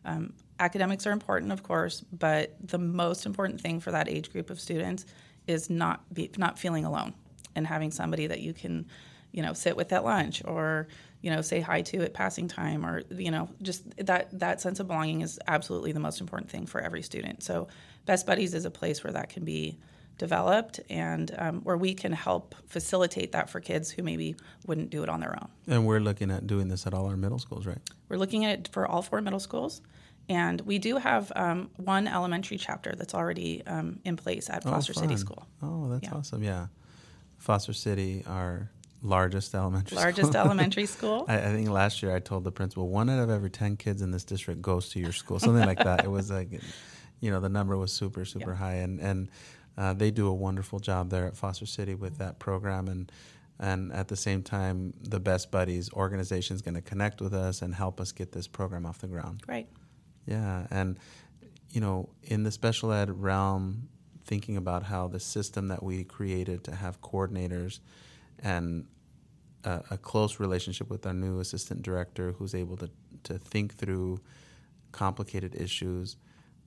Um, 0.06 0.34
academics 0.60 1.08
are 1.08 1.12
important, 1.12 1.52
of 1.52 1.64
course, 1.64 2.02
but 2.14 2.56
the 2.64 2.78
most 2.78 3.26
important 3.26 3.60
thing 3.62 3.80
for 3.80 3.92
that 3.92 4.08
age 4.08 4.32
group 4.32 4.50
of 4.52 4.60
students 4.60 5.06
is 5.48 5.70
not 5.70 6.02
be, 6.14 6.30
not 6.38 6.60
feeling 6.60 6.86
alone 6.86 7.14
and 7.56 7.66
having 7.66 7.90
somebody 7.92 8.28
that 8.28 8.42
you 8.42 8.54
can, 8.54 8.86
you 9.32 9.42
know, 9.44 9.54
sit 9.54 9.76
with 9.78 9.92
at 9.94 10.04
lunch 10.04 10.42
or 10.46 10.88
you 11.22 11.30
know 11.30 11.42
say 11.42 11.60
hi 11.60 11.82
to 11.82 12.02
at 12.04 12.14
passing 12.14 12.48
time 12.48 12.86
or 12.86 13.02
you 13.12 13.30
know 13.30 13.50
just 13.62 13.84
that 14.06 14.28
that 14.40 14.62
sense 14.62 14.80
of 14.80 14.88
belonging 14.88 15.22
is 15.22 15.38
absolutely 15.48 15.92
the 15.92 16.00
most 16.00 16.22
important 16.22 16.50
thing 16.50 16.66
for 16.66 16.80
every 16.82 17.02
student. 17.02 17.44
So 17.44 17.68
Best 18.06 18.26
Buddies 18.26 18.54
is 18.54 18.66
a 18.66 18.72
place 18.72 19.04
where 19.04 19.14
that 19.14 19.30
can 19.30 19.44
be 19.46 19.78
developed 20.18 20.80
and 20.90 21.34
um, 21.38 21.62
where 21.62 21.78
we 21.78 21.94
can 21.94 22.12
help 22.12 22.54
facilitate 22.68 23.32
that 23.32 23.50
for 23.50 23.60
kids 23.62 23.90
who 23.90 24.04
maybe 24.04 24.36
wouldn't 24.68 24.90
do 24.90 25.02
it 25.04 25.10
on 25.10 25.20
their 25.22 25.34
own. 25.34 25.48
And 25.68 25.86
we're 25.86 26.00
looking 26.00 26.30
at 26.32 26.46
doing 26.48 26.68
this 26.68 26.86
at 26.86 26.94
all 26.94 27.08
our 27.08 27.16
middle 27.16 27.40
schools, 27.40 27.66
right? 27.66 27.78
We're 28.10 28.18
looking 28.18 28.44
at 28.46 28.60
it 28.60 28.70
for 28.72 28.86
all 28.88 29.02
four 29.02 29.22
middle 29.22 29.40
schools. 29.40 29.82
And 30.28 30.62
we 30.62 30.78
do 30.78 30.98
have 30.98 31.32
um, 31.36 31.70
one 31.78 32.08
elementary 32.08 32.58
chapter 32.58 32.94
that's 32.96 33.16
already 33.16 33.66
um, 33.66 34.00
in 34.04 34.16
place 34.18 34.50
at 34.50 34.64
Oh, 34.66 34.72
Foster 34.72 34.94
City. 34.94 35.16
School. 35.16 35.48
Oh, 35.64 35.88
that's 35.90 36.04
Yeah. 36.04 36.14
awesome. 36.16 36.44
Yeah. 36.44 36.68
Foster 37.38 37.74
City, 37.74 38.24
our 38.28 38.70
largest 39.02 39.54
elementary 39.56 39.96
Largest 39.98 40.32
school. 40.32 40.42
elementary 40.46 40.86
school. 40.86 41.26
I, 41.28 41.38
I 41.38 41.52
think 41.54 41.70
last 41.70 42.04
year 42.04 42.16
I 42.16 42.20
told 42.20 42.44
the 42.44 42.52
principal 42.52 42.90
one 42.90 43.10
out 43.10 43.20
of 43.20 43.30
every 43.30 43.50
10 43.50 43.78
kids 43.78 44.02
in 44.02 44.12
this 44.12 44.24
district 44.24 44.62
goes 44.62 44.90
to 44.90 45.00
your 45.00 45.12
school, 45.14 45.40
something 45.40 45.66
like 45.66 45.84
that. 45.84 46.04
It 46.04 46.12
was 46.12 46.30
like, 46.32 46.50
you 47.22 47.32
know, 47.32 47.40
the 47.40 47.50
number 47.50 47.78
was 47.78 47.92
super, 47.94 48.26
super 48.26 48.52
Yeah. 48.52 48.56
high. 48.58 48.74
And, 48.76 49.00
and 49.00 49.30
uh, 49.78 49.94
they 49.94 50.12
do 50.12 50.28
a 50.28 50.34
wonderful 50.34 50.80
job 50.80 51.10
there 51.10 51.26
at 51.26 51.36
Foster 51.38 51.66
City 51.66 51.96
with 51.96 52.18
that 52.18 52.40
program. 52.40 52.88
And, 52.88 53.12
and 53.60 53.92
at 53.94 54.08
the 54.10 54.16
same 54.16 54.42
time, 54.44 54.94
the 55.02 55.20
Best 55.20 55.52
Buddies 55.52 55.92
organization 55.94 56.56
is 56.56 56.62
going 56.62 56.76
to 56.76 56.82
connect 56.82 57.22
with 57.22 57.34
us 57.34 57.62
and 57.62 57.74
help 57.76 58.00
us 58.02 58.12
get 58.12 58.32
this 58.32 58.48
program 58.48 58.86
off 58.86 59.00
the 59.00 59.08
ground. 59.08 59.42
Right. 59.48 59.68
Yeah, 60.26 60.68
and 60.70 60.98
you 61.72 61.82
know, 61.82 62.10
in 62.24 62.44
the 62.44 62.52
special 62.52 62.92
ed 62.92 63.22
realm, 63.22 63.88
thinking 64.26 64.58
about 64.58 64.84
how 64.84 65.08
the 65.08 65.20
system 65.20 65.70
that 65.70 65.82
we 65.82 66.04
created 66.04 66.64
to 66.66 66.76
have 66.76 67.02
coordinators 67.02 67.80
and 68.44 68.86
a, 69.64 69.82
a 69.92 69.98
close 69.98 70.40
relationship 70.40 70.90
with 70.90 71.06
our 71.06 71.14
new 71.14 71.40
assistant 71.40 71.82
director, 71.82 72.34
who's 72.34 72.56
able 72.56 72.78
to 72.78 72.90
to 73.24 73.38
think 73.38 73.76
through 73.76 74.20
complicated 74.92 75.56
issues, 75.56 76.16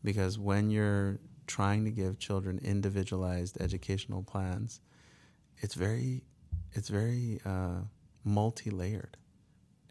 because 0.04 0.38
when 0.38 0.70
you're 0.70 1.18
trying 1.46 1.84
to 1.84 1.90
give 1.90 2.18
children 2.18 2.60
individualized 2.62 3.60
educational 3.60 4.22
plans, 4.22 4.80
it's 5.58 5.74
very 5.74 6.22
it's 6.72 6.88
very 6.88 7.40
uh, 7.44 7.80
multi-layered 8.24 9.16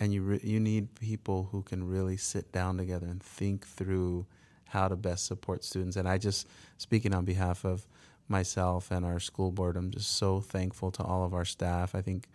and 0.02 0.12
you 0.12 0.24
re- 0.24 0.40
you 0.44 0.60
need 0.60 0.96
people 1.00 1.48
who 1.52 1.62
can 1.62 1.88
really 1.88 2.18
sit 2.18 2.52
down 2.52 2.76
together 2.76 3.06
and 3.06 3.22
think 3.22 3.66
through 3.66 4.26
how 4.70 4.88
to 4.88 4.96
best 4.96 5.28
support 5.28 5.64
students. 5.64 5.96
And 5.96 6.10
I 6.10 6.18
just 6.18 6.48
speaking 6.78 7.14
on 7.14 7.24
behalf 7.24 7.64
of 7.64 7.86
myself 8.32 8.90
and 8.90 9.06
our 9.06 9.20
school 9.20 9.52
board, 9.52 9.78
I'm 9.78 9.92
just 9.92 10.16
so 10.16 10.40
thankful 10.40 10.90
to 10.92 11.04
all 11.04 11.24
of 11.24 11.34
our 11.34 11.46
staff. 11.46 11.94
I 11.94 12.02
think 12.02 12.28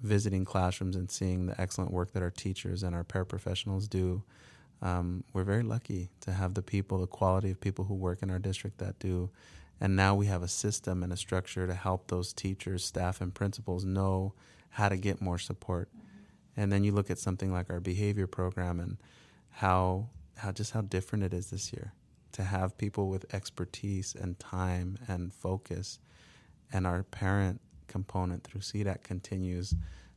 visiting 0.00 0.44
classrooms 0.44 0.96
and 0.96 1.10
seeing 1.10 1.46
the 1.46 1.60
excellent 1.60 1.92
work 1.92 2.12
that 2.12 2.22
our 2.22 2.30
teachers 2.30 2.82
and 2.82 2.94
our 2.94 3.04
paraprofessionals 3.04 3.88
do. 3.88 4.22
Um, 4.82 5.24
we're 5.32 5.44
very 5.44 5.62
lucky 5.62 6.08
to 6.22 6.32
have 6.32 6.54
the 6.54 6.62
people, 6.62 6.98
the 6.98 7.06
quality 7.06 7.50
of 7.50 7.60
people 7.60 7.84
who 7.84 7.94
work 7.94 8.22
in 8.22 8.30
our 8.30 8.38
district 8.38 8.78
that 8.78 8.98
do. 8.98 9.30
And 9.80 9.96
now 9.96 10.14
we 10.14 10.26
have 10.26 10.42
a 10.42 10.48
system 10.48 11.02
and 11.02 11.12
a 11.12 11.16
structure 11.16 11.66
to 11.66 11.74
help 11.74 12.08
those 12.08 12.32
teachers, 12.32 12.84
staff, 12.84 13.20
and 13.20 13.34
principals 13.34 13.84
know 13.84 14.34
how 14.70 14.88
to 14.88 14.96
get 14.96 15.20
more 15.20 15.38
support. 15.38 15.88
And 16.56 16.72
then 16.72 16.84
you 16.84 16.92
look 16.92 17.10
at 17.10 17.18
something 17.18 17.52
like 17.52 17.70
our 17.70 17.80
behavior 17.80 18.26
program 18.26 18.80
and 18.80 18.98
how 19.50 20.08
how 20.36 20.52
just 20.52 20.72
how 20.72 20.80
different 20.80 21.24
it 21.24 21.34
is 21.34 21.50
this 21.50 21.72
year 21.72 21.92
to 22.40 22.46
have 22.46 22.78
people 22.78 23.08
with 23.08 23.32
expertise 23.34 24.14
and 24.18 24.38
time 24.38 24.98
and 25.08 25.32
focus 25.32 25.98
and 26.72 26.86
our 26.86 27.02
parent 27.02 27.60
component 27.86 28.44
through 28.44 28.62
SEDAC 28.62 29.02
continues 29.02 29.74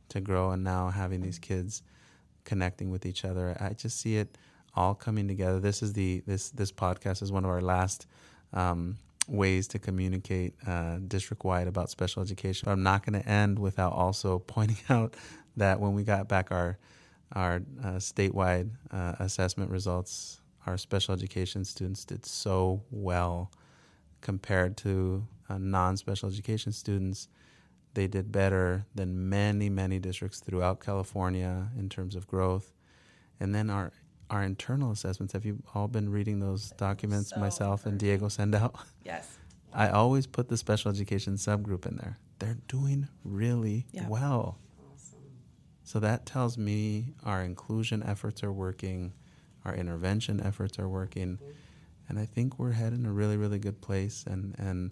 to 0.08 0.20
grow 0.20 0.52
and 0.52 0.64
now 0.64 0.88
having 0.88 1.20
these 1.20 1.38
kids 1.38 1.82
connecting 2.44 2.90
with 2.90 3.04
each 3.04 3.24
other. 3.24 3.56
I 3.60 3.70
just 3.70 4.00
see 4.00 4.16
it 4.16 4.38
all 4.74 4.94
coming 4.94 5.28
together. 5.28 5.60
This 5.60 5.82
is 5.82 5.92
the 5.92 6.22
this 6.26 6.50
this 6.50 6.72
podcast 6.72 7.22
is 7.22 7.30
one 7.30 7.44
of 7.44 7.50
our 7.50 7.60
last 7.60 8.06
um, 8.52 8.96
ways 9.28 9.68
to 9.68 9.78
communicate 9.78 10.54
uh, 10.66 10.98
district 11.06 11.44
wide 11.44 11.68
about 11.68 11.90
special 11.90 12.22
education. 12.22 12.66
But 12.66 12.72
I'm 12.72 12.82
not 12.82 13.04
going 13.04 13.20
to 13.20 13.28
end 13.28 13.58
without 13.58 13.92
also 13.92 14.38
pointing 14.46 14.78
out 14.88 15.14
that 15.56 15.78
when 15.80 15.94
we 15.94 16.04
got 16.04 16.28
back 16.28 16.50
our 16.50 16.78
our 17.32 17.56
uh, 17.82 17.96
statewide 17.96 18.70
uh, 18.92 19.14
assessment 19.18 19.70
results, 19.70 20.40
our 20.66 20.76
special 20.78 21.14
education 21.14 21.64
students 21.64 22.04
did 22.04 22.24
so 22.26 22.82
well 22.90 23.50
compared 24.20 24.76
to 24.78 25.26
uh, 25.48 25.58
non-special 25.58 26.28
education 26.28 26.72
students. 26.72 27.28
They 27.94 28.06
did 28.06 28.32
better 28.32 28.86
than 28.94 29.28
many, 29.28 29.68
many 29.68 29.98
districts 29.98 30.40
throughout 30.40 30.80
California 30.80 31.68
in 31.78 31.88
terms 31.88 32.16
of 32.16 32.26
growth. 32.26 32.72
And 33.40 33.54
then 33.54 33.70
our 33.70 33.92
our 34.30 34.42
internal 34.42 34.90
assessments. 34.90 35.34
Have 35.34 35.44
you 35.44 35.62
all 35.74 35.86
been 35.86 36.08
reading 36.10 36.40
those 36.40 36.70
documents 36.72 37.30
So 37.30 37.40
myself 37.40 37.84
and 37.84 37.98
Diego 37.98 38.28
send 38.28 38.54
out? 38.54 38.74
Yes. 39.04 39.36
I 39.72 39.88
always 39.90 40.26
put 40.26 40.48
the 40.48 40.56
special 40.56 40.90
education 40.90 41.34
subgroup 41.34 41.84
in 41.84 41.96
there. 41.96 42.16
They're 42.38 42.56
doing 42.68 43.06
really 43.22 43.86
Yeah. 43.92 44.08
well. 44.08 44.56
So 45.82 46.00
that 46.00 46.24
tells 46.24 46.56
me 46.56 47.12
our 47.22 47.42
inclusion 47.42 48.02
efforts 48.02 48.42
are 48.42 48.50
working, 48.52 49.12
our 49.64 49.74
intervention 49.74 50.40
efforts 50.40 50.78
are 50.78 50.88
working, 50.88 51.38
and 52.08 52.18
I 52.18 52.26
think 52.26 52.58
we're 52.58 52.72
heading 52.72 53.00
in 53.00 53.06
a 53.06 53.12
really, 53.12 53.36
really 53.36 53.58
good 53.58 53.80
place. 53.80 54.24
And 54.26 54.54
and 54.58 54.90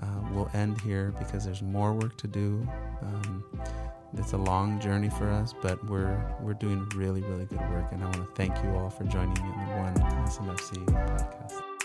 uh, 0.00 0.20
we'll 0.32 0.50
end 0.52 0.80
here 0.80 1.14
because 1.18 1.44
there's 1.44 1.62
more 1.62 1.92
work 1.92 2.16
to 2.18 2.26
do. 2.26 2.68
Um, 3.02 3.44
it's 4.16 4.32
a 4.32 4.38
long 4.38 4.80
journey 4.80 5.10
for 5.10 5.30
us, 5.30 5.54
but 5.62 5.84
we're 5.88 6.22
we're 6.40 6.54
doing 6.54 6.88
really, 6.94 7.22
really 7.22 7.46
good 7.46 7.60
work. 7.70 7.92
And 7.92 8.02
I 8.02 8.06
want 8.06 8.16
to 8.16 8.34
thank 8.34 8.56
you 8.62 8.70
all 8.70 8.90
for 8.90 9.04
joining 9.04 9.34
me 9.34 9.52
in 9.52 9.66
the 9.66 9.74
one 9.76 9.94
SMFC 10.26 11.75